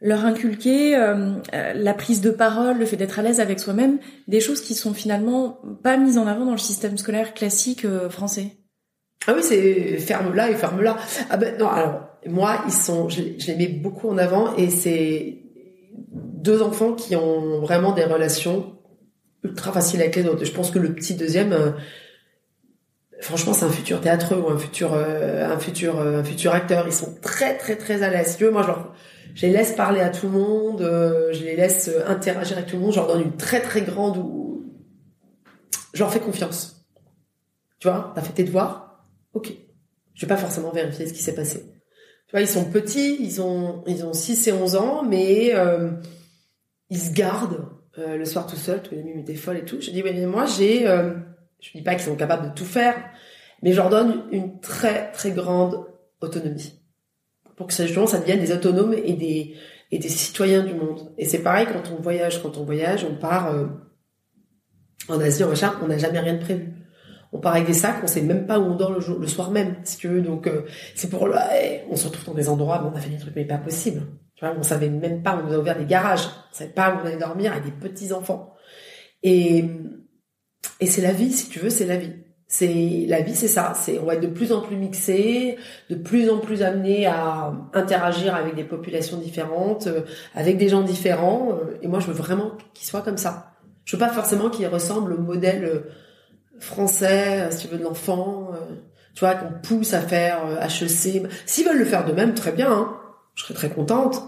leur 0.00 0.24
inculquer 0.24 0.96
euh, 0.96 1.32
euh, 1.54 1.72
la 1.74 1.94
prise 1.94 2.20
de 2.20 2.30
parole, 2.30 2.78
le 2.78 2.84
fait 2.84 2.96
d'être 2.96 3.18
à 3.18 3.22
l'aise 3.22 3.40
avec 3.40 3.58
soi-même, 3.60 3.98
des 4.28 4.40
choses 4.40 4.60
qui 4.60 4.74
sont 4.74 4.92
finalement 4.92 5.58
pas 5.82 5.96
mises 5.96 6.18
en 6.18 6.26
avant 6.26 6.44
dans 6.44 6.52
le 6.52 6.58
système 6.58 6.98
scolaire 6.98 7.34
classique 7.34 7.84
euh, 7.84 8.10
français? 8.10 8.58
Ah 9.26 9.32
oui, 9.34 9.42
c'est 9.42 9.98
ferme 9.98 10.34
là 10.34 10.50
et 10.50 10.54
ferme 10.54 10.82
là. 10.82 10.96
Ah 11.30 11.36
ben 11.36 11.56
non, 11.58 11.68
alors 11.68 12.08
moi, 12.26 12.62
ils 12.66 12.72
sont, 12.72 13.08
je, 13.08 13.22
je 13.38 13.46
les 13.48 13.56
mets 13.56 13.68
beaucoup 13.68 14.08
en 14.08 14.18
avant 14.18 14.54
et 14.56 14.70
c'est 14.70 15.38
deux 16.02 16.62
enfants 16.62 16.92
qui 16.92 17.16
ont 17.16 17.60
vraiment 17.60 17.92
des 17.92 18.04
relations 18.04 18.76
ultra 19.42 19.72
faciles 19.72 20.00
avec 20.00 20.14
les 20.16 20.26
autres. 20.26 20.44
Je 20.44 20.52
pense 20.52 20.70
que 20.70 20.78
le 20.78 20.92
petit 20.92 21.14
deuxième, 21.14 21.74
franchement, 23.20 23.52
c'est 23.52 23.64
un 23.64 23.70
futur 23.70 24.00
théâtreux 24.00 24.38
ou 24.38 24.48
un 24.50 24.58
futur, 24.58 24.94
un 24.94 25.58
futur, 25.58 26.00
un 26.00 26.24
futur 26.24 26.52
acteur. 26.54 26.86
Ils 26.86 26.92
sont 26.92 27.14
très, 27.22 27.56
très, 27.56 27.76
très 27.76 28.02
à 28.02 28.10
l'aise. 28.10 28.38
Moi, 28.40 28.62
je 28.62 28.66
leur 28.66 28.94
je 29.36 29.46
les 29.46 29.52
laisse 29.52 29.72
parler 29.72 30.00
à 30.00 30.08
tout 30.08 30.26
le 30.26 30.32
monde, 30.32 30.80
euh, 30.80 31.30
je 31.34 31.44
les 31.44 31.56
laisse 31.56 31.88
euh, 31.88 32.08
interagir 32.08 32.56
avec 32.56 32.70
tout 32.70 32.76
le 32.76 32.82
monde, 32.82 32.92
je 32.92 32.96
leur 32.96 33.06
donne 33.06 33.20
une 33.20 33.36
très 33.36 33.60
très 33.60 33.82
grande 33.82 34.16
ou 34.16 34.64
je 35.92 35.98
leur 35.98 36.10
fais 36.10 36.20
confiance. 36.20 36.86
Tu 37.78 37.86
vois, 37.86 38.12
t'as 38.14 38.22
fait 38.22 38.32
tes 38.32 38.44
devoirs, 38.44 39.06
ok. 39.34 39.52
Je 40.14 40.22
vais 40.22 40.26
pas 40.26 40.38
forcément 40.38 40.70
vérifier 40.70 41.06
ce 41.06 41.12
qui 41.12 41.22
s'est 41.22 41.34
passé. 41.34 41.60
Tu 42.28 42.30
vois, 42.32 42.40
ils 42.40 42.48
sont 42.48 42.64
petits, 42.64 43.18
ils 43.20 43.42
ont 43.42 43.84
ils 43.86 44.06
ont 44.06 44.14
6 44.14 44.48
et 44.48 44.52
11 44.52 44.76
ans, 44.76 45.02
mais 45.04 45.54
euh, 45.54 45.90
ils 46.88 46.98
se 46.98 47.12
gardent 47.12 47.68
le 47.98 48.24
soir 48.26 48.46
tout 48.46 48.56
seuls, 48.56 48.82
tous 48.82 48.94
les 48.94 49.02
nuits, 49.02 49.22
des 49.22 49.36
folles 49.36 49.58
et 49.58 49.64
tout. 49.64 49.80
Je 49.80 49.90
dis 49.90 50.02
oui, 50.02 50.12
mais 50.14 50.26
moi 50.26 50.44
j'ai, 50.44 50.86
je 51.72 51.78
dis 51.78 51.84
pas 51.84 51.94
qu'ils 51.94 52.04
sont 52.04 52.16
capables 52.16 52.50
de 52.50 52.54
tout 52.54 52.64
faire, 52.64 52.94
mais 53.62 53.72
je 53.72 53.76
leur 53.76 53.90
donne 53.90 54.24
une 54.30 54.60
très 54.60 55.10
très 55.12 55.32
grande 55.32 55.86
autonomie 56.20 56.80
pour 57.56 57.66
que 57.66 57.72
justement 57.72 58.06
ça 58.06 58.18
devienne 58.18 58.40
des 58.40 58.52
autonomes 58.52 58.94
et 58.94 59.14
des 59.14 59.56
et 59.92 59.98
des 59.98 60.08
citoyens 60.08 60.64
du 60.64 60.74
monde. 60.74 61.12
Et 61.16 61.24
c'est 61.24 61.42
pareil 61.42 61.66
quand 61.66 61.92
on 61.96 62.00
voyage, 62.02 62.42
quand 62.42 62.56
on 62.56 62.64
voyage, 62.64 63.06
on 63.08 63.14
part 63.14 63.54
euh, 63.54 63.66
en 65.08 65.20
Asie, 65.20 65.44
en 65.44 65.48
machin, 65.48 65.74
on 65.82 65.86
n'a 65.86 65.98
jamais 65.98 66.18
rien 66.18 66.34
de 66.34 66.40
prévu. 66.40 66.72
On 67.32 67.38
part 67.38 67.54
avec 67.54 67.66
des 67.66 67.72
sacs, 67.72 68.02
on 68.02 68.06
sait 68.06 68.22
même 68.22 68.46
pas 68.46 68.58
où 68.58 68.64
on 68.64 68.74
dort 68.74 68.92
le, 68.92 69.00
jour, 69.00 69.18
le 69.18 69.26
soir 69.26 69.50
même, 69.50 69.76
si 69.84 69.96
tu 69.98 70.08
veux. 70.08 70.22
Donc 70.22 70.46
euh, 70.48 70.62
c'est 70.94 71.08
pour 71.08 71.28
là, 71.28 71.48
on 71.90 71.96
se 71.96 72.08
retrouve 72.08 72.26
dans 72.26 72.34
des 72.34 72.48
endroits, 72.48 72.82
où 72.82 72.88
on 72.88 72.96
a 72.96 73.00
fait 73.00 73.10
des 73.10 73.18
trucs 73.18 73.36
mais 73.36 73.44
pas 73.44 73.58
possible. 73.58 74.02
Tu 74.34 74.44
vois, 74.44 74.54
on 74.58 74.62
savait 74.62 74.90
même 74.90 75.22
pas, 75.22 75.40
on 75.40 75.46
nous 75.46 75.54
a 75.54 75.58
ouvert 75.58 75.78
des 75.78 75.86
garages, 75.86 76.26
on 76.52 76.54
savait 76.54 76.70
pas 76.70 76.90
où 76.90 76.98
on 77.02 77.06
allait 77.06 77.16
dormir 77.16 77.52
avec 77.52 77.64
des 77.64 77.70
petits 77.70 78.12
enfants. 78.12 78.54
Et 79.22 79.64
et 80.80 80.86
c'est 80.86 81.02
la 81.02 81.12
vie, 81.12 81.32
si 81.32 81.48
tu 81.48 81.58
veux, 81.58 81.70
c'est 81.70 81.86
la 81.86 81.96
vie. 81.96 82.12
C'est 82.48 83.04
la 83.08 83.22
vie, 83.22 83.34
c'est 83.34 83.48
ça. 83.48 83.72
C'est 83.74 83.98
on 83.98 84.04
va 84.04 84.14
être 84.14 84.20
de 84.20 84.28
plus 84.28 84.52
en 84.52 84.60
plus 84.60 84.76
mixé, 84.76 85.58
de 85.90 85.96
plus 85.96 86.30
en 86.30 86.38
plus 86.38 86.62
amené 86.62 87.06
à 87.06 87.52
interagir 87.72 88.34
avec 88.36 88.54
des 88.54 88.62
populations 88.64 89.18
différentes, 89.18 89.88
euh, 89.88 90.02
avec 90.34 90.56
des 90.56 90.68
gens 90.68 90.82
différents. 90.82 91.50
Euh, 91.50 91.76
et 91.82 91.88
moi, 91.88 91.98
je 91.98 92.06
veux 92.06 92.12
vraiment 92.12 92.52
qu'ils 92.72 92.86
soient 92.86 93.02
comme 93.02 93.16
ça. 93.16 93.52
Je 93.84 93.96
veux 93.96 94.00
pas 94.00 94.12
forcément 94.12 94.48
qu'ils 94.48 94.68
ressemblent 94.68 95.12
au 95.12 95.20
modèle 95.20 95.64
euh, 95.64 95.80
français, 96.60 97.50
si 97.50 97.66
tu 97.66 97.72
veux, 97.72 97.78
de 97.78 97.84
l'enfant. 97.84 98.50
Tu 99.14 99.20
vois, 99.20 99.34
qu'on 99.34 99.52
pousse 99.62 99.92
à 99.94 100.00
faire 100.00 100.38
HEC. 100.62 101.26
S'ils 101.46 101.66
veulent 101.66 101.78
le 101.78 101.84
faire 101.84 102.04
de 102.04 102.12
même, 102.12 102.34
très 102.34 102.52
bien. 102.52 102.70
Hein. 102.70 102.96
Je 103.34 103.42
serais 103.42 103.54
très 103.54 103.70
contente. 103.70 104.22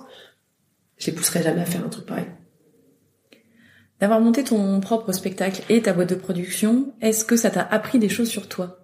Je 0.99 1.07
les 1.07 1.13
pousserai 1.13 1.43
jamais 1.43 1.63
à 1.63 1.65
faire 1.65 1.85
un 1.85 1.89
truc 1.89 2.07
pareil. 2.07 2.27
D'avoir 4.01 4.21
monté 4.21 4.45
ton 4.45 4.79
propre 4.81 5.13
spectacle 5.13 5.63
et 5.69 5.83
ta 5.83 5.93
boîte 5.93 6.11
de 6.11 6.15
production, 6.15 6.95
est-ce 7.01 7.25
que 7.25 7.37
ça 7.37 7.51
t'a 7.51 7.63
appris 7.63 7.99
des 7.99 8.09
choses 8.09 8.29
sur 8.29 8.49
toi? 8.49 8.79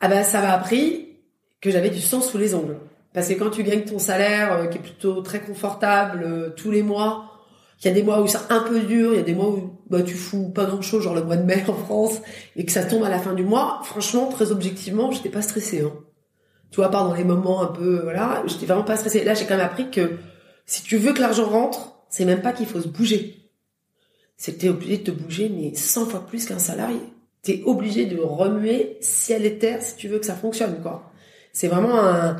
Ah 0.00 0.08
ben 0.08 0.24
ça 0.24 0.40
m'a 0.40 0.52
appris 0.52 1.18
que 1.60 1.70
j'avais 1.70 1.90
du 1.90 2.00
sang 2.00 2.22
sous 2.22 2.38
les 2.38 2.54
ongles. 2.54 2.78
Parce 3.12 3.28
que 3.28 3.34
quand 3.34 3.50
tu 3.50 3.62
gagnes 3.62 3.84
ton 3.84 3.98
salaire 3.98 4.52
euh, 4.52 4.66
qui 4.66 4.78
est 4.78 4.80
plutôt 4.80 5.20
très 5.20 5.40
confortable 5.40 6.22
euh, 6.24 6.50
tous 6.50 6.70
les 6.70 6.82
mois, 6.82 7.26
il 7.80 7.88
y 7.88 7.90
a 7.90 7.94
des 7.94 8.02
mois 8.02 8.22
où 8.22 8.26
c'est 8.26 8.50
un 8.50 8.60
peu 8.60 8.80
dur, 8.80 9.12
il 9.12 9.16
y 9.16 9.20
a 9.20 9.24
des 9.24 9.34
mois 9.34 9.48
où 9.48 9.78
bah, 9.90 10.02
tu 10.02 10.14
fous 10.14 10.48
pas 10.50 10.64
grand 10.64 10.80
chose, 10.80 11.02
genre 11.02 11.14
le 11.14 11.24
mois 11.24 11.36
de 11.36 11.44
mai 11.44 11.62
en 11.68 11.74
France, 11.74 12.20
et 12.56 12.64
que 12.64 12.72
ça 12.72 12.84
tombe 12.84 13.04
à 13.04 13.08
la 13.10 13.18
fin 13.18 13.34
du 13.34 13.42
mois, 13.42 13.80
franchement, 13.84 14.28
très 14.28 14.52
objectivement, 14.52 15.10
j'étais 15.10 15.28
pas 15.28 15.42
stressée. 15.42 15.82
Hein. 15.82 15.92
Tu 16.70 16.76
vois, 16.76 16.90
part 16.90 17.08
dans 17.08 17.14
les 17.14 17.24
moments 17.24 17.62
un 17.62 17.66
peu, 17.66 18.00
voilà, 18.02 18.42
j'étais 18.46 18.66
vraiment 18.66 18.84
pas 18.84 18.96
stressée. 18.96 19.24
Là, 19.24 19.34
j'ai 19.34 19.44
quand 19.44 19.56
même 19.56 19.66
appris 19.66 19.90
que 19.90 20.18
si 20.66 20.82
tu 20.82 20.98
veux 20.98 21.12
que 21.12 21.20
l'argent 21.20 21.46
rentre, 21.46 21.96
c'est 22.10 22.24
même 22.24 22.42
pas 22.42 22.52
qu'il 22.52 22.66
faut 22.66 22.80
se 22.80 22.88
bouger 22.88 23.39
c'est 24.40 24.54
que 24.54 24.60
t'es 24.60 24.70
obligé 24.70 24.96
de 24.96 25.02
te 25.02 25.10
bouger, 25.10 25.50
mais 25.54 25.74
100 25.74 26.06
fois 26.06 26.26
plus 26.26 26.46
qu'un 26.46 26.58
salarié. 26.58 26.98
T'es 27.42 27.62
obligé 27.66 28.06
de 28.06 28.18
remuer 28.18 28.96
ciel 29.02 29.44
et 29.44 29.58
terre 29.58 29.82
si 29.82 29.96
tu 29.96 30.08
veux 30.08 30.18
que 30.18 30.24
ça 30.24 30.34
fonctionne, 30.34 30.80
quoi. 30.80 31.12
C'est 31.52 31.68
vraiment 31.68 31.94
un, 31.98 32.38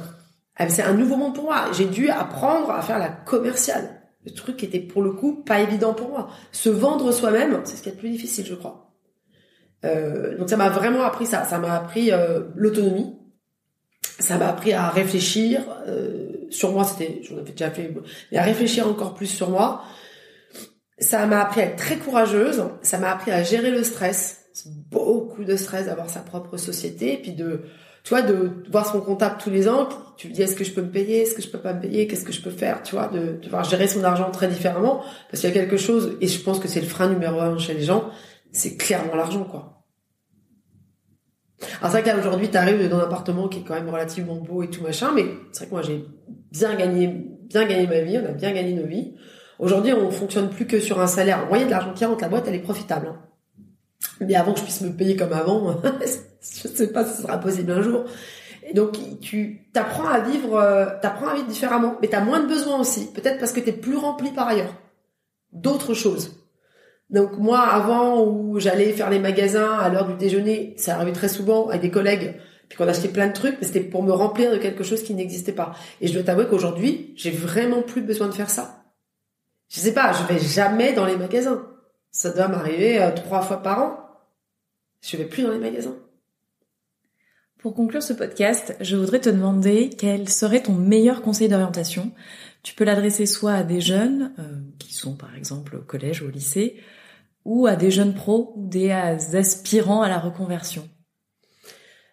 ah, 0.56 0.68
c'est 0.70 0.82
un 0.82 0.94
nouveau 0.94 1.16
monde 1.16 1.34
pour 1.34 1.44
moi. 1.44 1.66
J'ai 1.74 1.84
dû 1.84 2.08
apprendre 2.08 2.70
à 2.70 2.80
faire 2.80 2.98
la 2.98 3.10
commerciale. 3.10 4.00
Le 4.24 4.32
truc 4.32 4.56
qui 4.56 4.64
était 4.64 4.80
pour 4.80 5.02
le 5.02 5.12
coup 5.12 5.42
pas 5.44 5.60
évident 5.60 5.92
pour 5.92 6.08
moi. 6.08 6.30
Se 6.52 6.70
vendre 6.70 7.12
soi-même, 7.12 7.60
c'est 7.64 7.76
ce 7.76 7.82
qui 7.82 7.90
est 7.90 7.92
le 7.92 7.98
plus 7.98 8.08
difficile, 8.10 8.46
je 8.46 8.54
crois. 8.54 8.94
Euh, 9.84 10.38
donc 10.38 10.48
ça 10.48 10.56
m'a 10.56 10.70
vraiment 10.70 11.02
appris 11.02 11.26
ça. 11.26 11.44
Ça 11.44 11.58
m'a 11.58 11.74
appris 11.74 12.12
euh, 12.12 12.44
l'autonomie. 12.54 13.14
Ça 14.18 14.38
m'a 14.38 14.48
appris 14.48 14.72
à 14.72 14.88
réfléchir 14.88 15.60
euh, 15.86 16.46
sur 16.48 16.72
moi. 16.72 16.84
C'était, 16.84 17.20
j'en 17.24 17.36
avais 17.36 17.50
déjà 17.50 17.70
fait, 17.70 17.94
mais 18.32 18.38
à 18.38 18.42
réfléchir 18.42 18.88
encore 18.88 19.12
plus 19.12 19.26
sur 19.26 19.50
moi. 19.50 19.84
Ça 21.00 21.26
m'a 21.26 21.40
appris 21.40 21.62
à 21.62 21.64
être 21.64 21.76
très 21.76 21.96
courageuse. 21.96 22.64
Ça 22.82 22.98
m'a 22.98 23.10
appris 23.10 23.30
à 23.30 23.42
gérer 23.42 23.70
le 23.70 23.82
stress. 23.82 24.44
C'est 24.52 24.70
beaucoup 24.90 25.44
de 25.44 25.56
stress 25.56 25.86
d'avoir 25.86 26.10
sa 26.10 26.20
propre 26.20 26.56
société. 26.56 27.14
Et 27.14 27.16
puis 27.16 27.32
de, 27.32 27.62
tu 28.04 28.10
vois, 28.10 28.22
de 28.22 28.50
voir 28.70 28.86
son 28.86 29.00
comptable 29.00 29.36
tous 29.42 29.50
les 29.50 29.68
ans. 29.68 29.88
Tu 30.16 30.26
lui 30.26 30.34
dis, 30.34 30.42
est-ce 30.42 30.54
que 30.54 30.64
je 30.64 30.72
peux 30.72 30.82
me 30.82 30.90
payer? 30.90 31.22
Est-ce 31.22 31.34
que 31.34 31.42
je 31.42 31.48
peux 31.48 31.58
pas 31.58 31.72
me 31.72 31.80
payer? 31.80 32.06
Qu'est-ce 32.06 32.24
que 32.24 32.32
je 32.32 32.42
peux 32.42 32.50
faire? 32.50 32.82
Tu 32.82 32.94
vois, 32.94 33.08
de 33.08 33.38
devoir 33.42 33.64
gérer 33.64 33.88
son 33.88 34.04
argent 34.04 34.30
très 34.30 34.48
différemment. 34.48 35.02
Parce 35.30 35.40
qu'il 35.40 35.48
y 35.48 35.52
a 35.52 35.54
quelque 35.54 35.78
chose, 35.78 36.16
et 36.20 36.26
je 36.26 36.40
pense 36.42 36.60
que 36.60 36.68
c'est 36.68 36.80
le 36.80 36.86
frein 36.86 37.08
numéro 37.08 37.40
un 37.40 37.56
chez 37.58 37.74
les 37.74 37.82
gens, 37.82 38.10
c'est 38.52 38.76
clairement 38.76 39.14
l'argent, 39.14 39.44
quoi. 39.44 39.80
Alors 41.80 41.92
c'est 41.92 42.00
vrai 42.00 42.12
qu'aujourd'hui, 42.14 42.48
tu 42.50 42.56
arrives 42.56 42.88
dans 42.88 42.98
un 42.98 43.04
appartement 43.04 43.48
qui 43.48 43.60
est 43.60 43.62
quand 43.62 43.74
même 43.74 43.88
relativement 43.88 44.36
beau 44.36 44.62
et 44.62 44.70
tout 44.70 44.82
machin, 44.82 45.10
mais 45.14 45.26
c'est 45.52 45.60
vrai 45.60 45.66
que 45.66 45.70
moi 45.72 45.82
j'ai 45.82 46.04
bien 46.50 46.74
gagné, 46.74 47.06
bien 47.48 47.66
gagné 47.66 47.86
ma 47.86 48.00
vie, 48.00 48.18
on 48.18 48.26
a 48.26 48.32
bien 48.32 48.52
gagné 48.52 48.74
nos 48.74 48.86
vies 48.86 49.14
Aujourd'hui, 49.60 49.92
on 49.92 50.10
fonctionne 50.10 50.48
plus 50.48 50.66
que 50.66 50.80
sur 50.80 51.00
un 51.00 51.06
salaire. 51.06 51.42
Vous 51.42 51.48
voyez, 51.48 51.66
de 51.66 51.70
l'argent 51.70 51.92
qui 51.92 52.04
rentre, 52.06 52.22
la 52.22 52.30
boîte, 52.30 52.44
elle 52.48 52.54
est 52.54 52.60
profitable. 52.60 53.08
Hein. 53.08 53.18
Mais 54.20 54.34
avant 54.34 54.54
que 54.54 54.60
je 54.60 54.64
puisse 54.64 54.80
me 54.80 54.90
payer 54.90 55.16
comme 55.16 55.34
avant, 55.34 55.76
je 56.00 56.68
sais 56.68 56.90
pas 56.90 57.04
si 57.04 57.16
ce 57.16 57.22
sera 57.22 57.38
possible 57.38 57.70
un 57.72 57.82
jour. 57.82 58.04
Donc, 58.74 58.96
tu 59.20 59.68
t'apprends 59.74 60.08
à 60.08 60.20
vivre, 60.20 60.56
euh, 60.56 60.86
t'apprends 61.02 61.28
à 61.28 61.34
vivre 61.34 61.46
différemment, 61.46 61.96
mais 62.00 62.08
t'as 62.08 62.22
moins 62.22 62.40
de 62.40 62.46
besoins 62.46 62.80
aussi. 62.80 63.12
Peut-être 63.12 63.38
parce 63.38 63.52
que 63.52 63.60
t'es 63.60 63.72
plus 63.72 63.96
rempli 63.96 64.30
par 64.30 64.48
ailleurs. 64.48 64.74
D'autres 65.52 65.92
choses. 65.92 66.40
Donc 67.10 67.36
moi, 67.36 67.60
avant 67.60 68.24
où 68.24 68.58
j'allais 68.60 68.92
faire 68.92 69.10
les 69.10 69.18
magasins 69.18 69.72
à 69.72 69.90
l'heure 69.90 70.06
du 70.06 70.14
déjeuner, 70.14 70.74
ça 70.78 70.94
arrivait 70.94 71.12
très 71.12 71.28
souvent 71.28 71.68
avec 71.68 71.82
des 71.82 71.90
collègues, 71.90 72.36
puis 72.68 72.78
qu'on 72.78 72.86
achetait 72.86 73.08
plein 73.08 73.26
de 73.26 73.32
trucs, 73.32 73.56
mais 73.60 73.66
c'était 73.66 73.80
pour 73.80 74.04
me 74.04 74.12
remplir 74.12 74.52
de 74.52 74.58
quelque 74.58 74.84
chose 74.84 75.02
qui 75.02 75.12
n'existait 75.12 75.52
pas. 75.52 75.74
Et 76.00 76.06
je 76.06 76.14
dois 76.14 76.22
t'avouer 76.22 76.46
qu'aujourd'hui, 76.46 77.12
j'ai 77.16 77.32
vraiment 77.32 77.82
plus 77.82 78.00
besoin 78.00 78.28
de 78.28 78.32
faire 78.32 78.48
ça. 78.48 78.79
Je 79.70 79.78
sais 79.78 79.94
pas, 79.94 80.12
je 80.12 80.24
vais 80.24 80.40
jamais 80.40 80.92
dans 80.92 81.06
les 81.06 81.16
magasins. 81.16 81.64
Ça 82.10 82.30
doit 82.32 82.48
m'arriver 82.48 83.00
euh, 83.00 83.12
trois 83.12 83.40
fois 83.40 83.62
par 83.62 83.82
an. 83.82 83.96
Je 85.00 85.16
vais 85.16 85.24
plus 85.24 85.44
dans 85.44 85.52
les 85.52 85.58
magasins. 85.58 85.96
Pour 87.56 87.74
conclure 87.74 88.02
ce 88.02 88.12
podcast, 88.12 88.74
je 88.80 88.96
voudrais 88.96 89.20
te 89.20 89.28
demander 89.28 89.90
quel 89.90 90.28
serait 90.28 90.62
ton 90.62 90.72
meilleur 90.72 91.22
conseil 91.22 91.48
d'orientation. 91.48 92.10
Tu 92.62 92.74
peux 92.74 92.84
l'adresser 92.84 93.26
soit 93.26 93.52
à 93.52 93.62
des 93.62 93.80
jeunes, 93.80 94.34
euh, 94.38 94.60
qui 94.78 94.92
sont 94.92 95.14
par 95.14 95.36
exemple 95.36 95.76
au 95.76 95.82
collège 95.82 96.22
ou 96.22 96.26
au 96.26 96.30
lycée, 96.30 96.82
ou 97.44 97.66
à 97.66 97.76
des 97.76 97.90
jeunes 97.90 98.14
pros 98.14 98.52
ou 98.56 98.66
des 98.66 98.90
aspirants 98.90 100.02
à 100.02 100.08
la 100.08 100.18
reconversion 100.18 100.88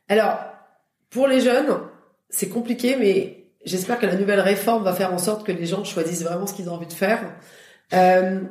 Alors, 0.10 0.40
pour 1.10 1.28
les 1.28 1.42
jeunes, 1.42 1.80
c'est 2.30 2.50
compliqué, 2.50 2.96
mais 2.98 3.37
j'espère 3.68 4.00
que 4.00 4.06
la 4.06 4.16
nouvelle 4.16 4.40
réforme 4.40 4.84
va 4.84 4.94
faire 4.94 5.14
en 5.14 5.18
sorte 5.18 5.46
que 5.46 5.52
les 5.52 5.66
gens 5.66 5.84
choisissent 5.84 6.24
vraiment 6.24 6.48
ce 6.48 6.54
qu'ils 6.54 6.70
ont 6.70 6.74
envie 6.74 6.88
de 6.88 6.94
faire. 6.94 7.20
Euh, 7.94 8.42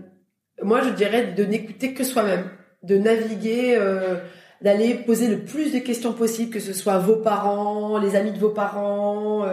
moi, 0.62 0.82
je 0.82 0.90
dirais 0.90 1.32
de 1.32 1.44
n'écouter 1.44 1.94
que 1.94 2.04
soi-même, 2.04 2.44
de 2.82 2.96
naviguer, 2.96 3.76
euh, 3.76 4.16
d'aller 4.62 4.94
poser 4.94 5.28
le 5.28 5.40
plus 5.40 5.72
de 5.72 5.78
questions 5.78 6.12
possibles, 6.12 6.50
que 6.50 6.60
ce 6.60 6.72
soit 6.72 6.98
vos 6.98 7.16
parents, 7.16 7.98
les 7.98 8.16
amis 8.16 8.32
de 8.32 8.38
vos 8.38 8.50
parents, 8.50 9.44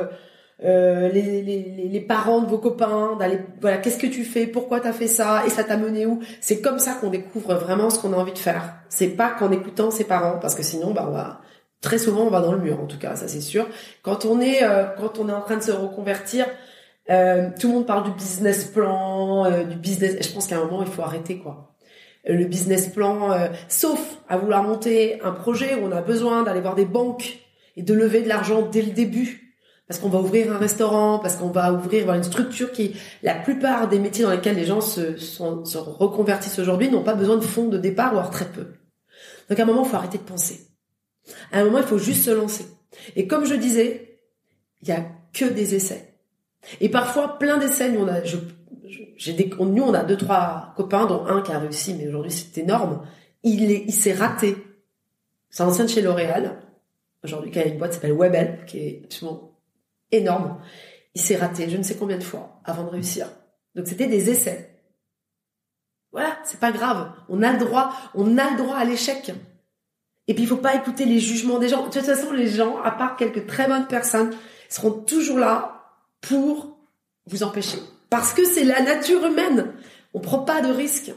euh, 0.64 1.10
les, 1.10 2.06
parents 2.08 2.42
de 2.42 2.48
vos 2.48 2.58
copains, 2.58 3.18
d'aller 3.18 3.40
voilà 3.60 3.78
qu'est-ce 3.78 3.98
que 3.98 4.08
tu 4.08 4.24
fais, 4.24 4.48
pourquoi 4.48 4.80
t'as 4.80 4.94
fait 4.94 5.08
ça 5.08 5.44
et 5.46 5.50
ça 5.50 5.64
t'a 5.64 5.78
mené 5.78 6.06
où? 6.06 6.22
C'est 6.40 6.62
comme 6.62 6.80
ça 6.80 6.94
qu'on 6.94 7.10
découvre 7.10 7.56
vraiment 7.56 7.90
ce 7.90 8.00
qu'on 8.00 8.14
a 8.14 8.18
envie 8.18 8.34
de 8.34 8.38
faire. 8.38 8.76
C'est 8.88 9.10
pas 9.10 9.32
qu'en 9.32 9.52
écoutant 9.52 9.92
ses 9.92 10.06
parents 10.06 10.40
parce 10.40 10.56
que 10.56 10.64
sinon 10.64 10.92
bah 10.92 11.06
on 11.08 11.12
va 11.12 11.42
très 11.84 12.00
souvent 12.00 12.22
on 12.22 12.30
va 12.32 12.42
dans 12.42 12.54
le 12.54 12.58
mur 12.58 12.80
en 12.80 12.88
tout 12.88 12.98
cas 12.98 13.16
ça 13.16 13.28
c'est 13.28 13.42
sûr. 13.42 13.68
Quand 14.02 14.26
on 14.26 14.42
est 14.42 14.64
euh, 14.64 14.86
quand 14.98 15.20
on 15.20 15.30
est 15.30 15.34
en 15.34 15.42
train 15.42 15.58
de 15.58 15.62
se 15.62 15.72
reconvertir, 15.72 16.48
euh, 17.12 17.50
tout 17.60 17.68
le 17.68 17.74
monde 17.76 17.86
parle 17.86 18.06
du 18.06 18.12
business 18.12 18.66
plan, 18.66 19.46
euh, 19.46 19.64
du 19.66 19.76
business. 19.76 20.16
Je 20.28 20.34
pense 20.34 20.48
qu'à 20.48 20.58
un 20.58 20.66
moment 20.66 20.82
il 20.82 20.92
faut 20.92 21.04
arrêter 21.04 21.38
quoi. 21.38 21.76
Le 22.26 22.46
business 22.46 22.88
plan, 22.88 23.38
sauf 23.68 24.00
à 24.30 24.38
vouloir 24.38 24.64
monter 24.64 25.22
un 25.24 25.32
projet 25.34 25.76
où 25.76 25.86
on 25.86 25.92
a 25.92 26.02
besoin 26.02 26.44
d'aller 26.44 26.62
voir 26.62 26.74
des 26.74 26.86
banques 26.86 27.40
et 27.76 27.84
de 27.84 27.94
lever 27.94 28.22
de 28.22 28.30
l'argent 28.30 28.62
dès 28.62 28.82
le 28.82 28.92
début 28.92 29.44
parce 29.90 30.00
qu'on 30.00 30.08
va 30.08 30.20
ouvrir 30.20 30.54
un 30.54 30.58
restaurant, 30.58 31.20
parce 31.20 31.36
qu'on 31.36 31.50
va 31.50 31.74
ouvrir 31.74 32.14
une 32.14 32.24
structure 32.24 32.72
qui, 32.72 32.96
la 33.24 33.36
plupart 33.36 33.90
des 33.90 34.00
métiers 34.00 34.24
dans 34.24 34.32
lesquels 34.32 34.56
les 34.56 34.66
gens 34.66 34.80
se, 34.80 35.18
se 35.18 35.78
reconvertissent 35.78 36.60
aujourd'hui 36.60 36.90
n'ont 36.90 37.04
pas 37.04 37.14
besoin 37.14 37.36
de 37.36 37.44
fonds 37.44 37.68
de 37.68 37.78
départ, 37.78 38.14
voire 38.14 38.30
très 38.30 38.46
peu. 38.46 38.68
Donc 39.50 39.60
à 39.60 39.64
un 39.64 39.66
moment, 39.66 39.84
il 39.84 39.90
faut 39.90 39.98
arrêter 39.98 40.18
de 40.18 40.24
penser. 40.24 40.73
À 41.52 41.60
un 41.60 41.66
moment, 41.66 41.80
il 41.80 41.86
faut 41.86 41.98
juste 41.98 42.26
se 42.26 42.32
lancer. 42.32 42.66
Et 43.16 43.28
comme 43.28 43.46
je 43.46 43.56
disais, 43.56 44.20
il 44.82 44.90
y 44.90 44.92
a 44.92 45.06
que 45.34 45.46
des 45.46 45.76
essais. 45.76 46.14
Et 46.80 46.90
parfois, 46.90 47.38
plein 47.40 47.58
d'essais. 47.58 47.92
Nous, 47.92 48.02
on 48.02 48.08
a, 48.08 48.24
j'ai 49.18 49.34
des, 49.34 49.50
nous, 49.60 49.84
on 49.84 49.94
a 49.94 50.04
deux, 50.04 50.18
trois 50.18 50.74
copains, 50.76 51.06
dont 51.06 51.26
un 51.26 51.42
qui 51.42 51.52
a 51.52 51.60
réussi, 51.60 51.94
mais 51.94 52.08
aujourd'hui, 52.08 52.32
c'est 52.32 52.62
énorme. 52.62 53.06
Il 53.44 53.72
est, 53.72 53.84
il 53.88 53.94
s'est 53.94 54.14
raté. 54.14 54.56
C'est 55.50 55.64
ancien 55.64 55.86
de 55.86 55.90
chez 55.90 56.02
L'Oréal. 56.02 56.62
Aujourd'hui, 57.24 57.52
qui 57.52 57.60
a 57.60 57.66
une 57.66 57.78
boîte 57.78 57.92
qui 57.92 57.96
s'appelle 57.96 58.14
Webel, 58.14 58.66
qui 58.66 58.80
est 58.80 59.02
absolument 59.06 59.54
énorme. 60.12 60.60
Il 61.16 61.22
s'est 61.22 61.36
raté 61.36 61.70
je 61.70 61.78
ne 61.78 61.84
sais 61.84 61.96
combien 61.96 62.18
de 62.18 62.24
fois 62.24 62.60
avant 62.66 62.84
de 62.84 62.90
réussir. 62.90 63.28
Donc 63.76 63.88
c'était 63.88 64.08
des 64.08 64.30
essais. 64.30 64.82
Voilà, 66.12 66.38
c'est 66.44 66.60
pas 66.60 66.72
grave. 66.72 67.12
On 67.30 67.42
a 67.42 67.52
le 67.52 67.60
droit, 67.60 67.92
on 68.14 68.38
a 68.38 68.52
le 68.52 68.58
droit 68.58 68.76
à 68.76 68.86
l'échec. 68.86 69.32
Et 70.28 70.34
puis 70.34 70.44
il 70.44 70.48
faut 70.48 70.58
pas 70.58 70.76
écouter 70.76 71.06
les 71.06 71.20
jugements 71.20 71.60
des 71.60 71.70
gens. 71.70 71.86
De 71.86 71.92
toute 71.92 72.02
façon, 72.02 72.32
les 72.32 72.48
gens, 72.48 72.82
à 72.82 72.92
part 72.92 73.16
quelques 73.16 73.46
très 73.46 73.68
bonnes 73.68 73.88
personnes, 73.88 74.32
seront 74.70 74.92
toujours 74.92 75.38
là 75.38 75.84
pour 76.22 76.78
vous 77.26 77.44
empêcher. 77.44 77.80
Parce 78.10 78.34
que 78.34 78.46
c'est 78.46 78.64
la 78.64 78.82
nature 78.82 79.26
humaine. 79.26 79.74
On 80.14 80.20
prend 80.20 80.40
pas 80.40 80.62
de 80.62 80.72
risques. 80.72 81.12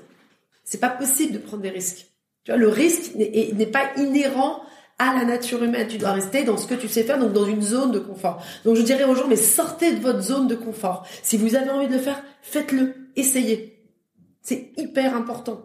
C'est 0.64 0.80
pas 0.80 0.88
possible 0.88 1.34
de 1.34 1.38
prendre 1.38 1.62
des 1.62 1.70
risques. 1.70 2.06
Tu 2.44 2.50
vois, 2.50 2.58
le 2.58 2.68
risque 2.68 3.14
n'est 3.14 3.66
pas 3.66 3.92
inhérent 3.96 4.62
à 4.98 5.14
la 5.14 5.24
nature 5.24 5.62
humaine. 5.62 5.88
Tu 5.88 5.98
dois 5.98 6.12
rester 6.12 6.44
dans 6.44 6.56
ce 6.56 6.66
que 6.66 6.74
tu 6.74 6.88
sais 6.88 7.02
faire, 7.02 7.18
donc 7.18 7.32
dans 7.32 7.44
une 7.44 7.62
zone 7.62 7.92
de 7.92 7.98
confort. 7.98 8.42
Donc 8.64 8.76
je 8.76 8.82
dirais 8.82 9.04
aux 9.04 9.14
gens, 9.14 9.28
mais 9.28 9.36
sortez 9.36 9.92
de 9.92 10.00
votre 10.00 10.20
zone 10.20 10.48
de 10.48 10.54
confort. 10.54 11.06
Si 11.22 11.36
vous 11.36 11.54
avez 11.54 11.70
envie 11.70 11.88
de 11.88 11.92
le 11.92 11.98
faire, 11.98 12.22
faites-le, 12.42 12.94
essayez. 13.14 13.84
C'est 14.42 14.72
hyper 14.76 15.14
important. 15.14 15.62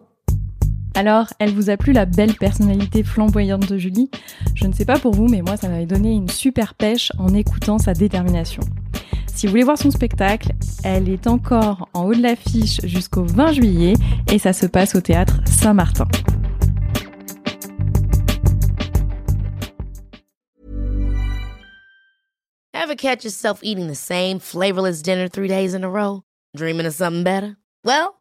Alors, 0.93 1.27
elle 1.39 1.53
vous 1.53 1.69
a 1.69 1.77
plu 1.77 1.93
la 1.93 2.05
belle 2.05 2.35
personnalité 2.35 3.03
flamboyante 3.03 3.67
de 3.67 3.77
Julie? 3.77 4.11
Je 4.55 4.67
ne 4.67 4.73
sais 4.73 4.85
pas 4.85 4.99
pour 4.99 5.13
vous, 5.13 5.27
mais 5.27 5.41
moi, 5.41 5.55
ça 5.55 5.69
m'avait 5.69 5.85
donné 5.85 6.11
une 6.11 6.29
super 6.29 6.73
pêche 6.73 7.11
en 7.17 7.33
écoutant 7.33 7.77
sa 7.77 7.93
détermination. 7.93 8.61
Si 9.27 9.47
vous 9.47 9.51
voulez 9.51 9.63
voir 9.63 9.77
son 9.77 9.89
spectacle, 9.89 10.51
elle 10.83 11.09
est 11.09 11.27
encore 11.27 11.89
en 11.93 12.03
haut 12.03 12.13
de 12.13 12.21
l'affiche 12.21 12.81
jusqu'au 12.83 13.23
20 13.23 13.53
juillet 13.53 13.93
et 14.31 14.37
ça 14.37 14.53
se 14.53 14.65
passe 14.65 14.93
au 14.93 15.01
théâtre 15.01 15.39
Saint-Martin. 15.45 16.07
Ever 22.73 22.95
catch 22.95 23.23
yourself 23.23 23.61
eating 23.63 23.87
the 23.87 23.95
same 23.95 24.39
flavorless 24.39 25.01
dinner 25.01 25.29
three 25.29 25.47
days 25.47 25.73
in 25.73 25.83
a 25.83 25.89
row? 25.89 26.23
Dreaming 26.55 26.85
of 26.85 26.93
something 26.93 27.23
better? 27.23 27.55
Well, 27.85 28.20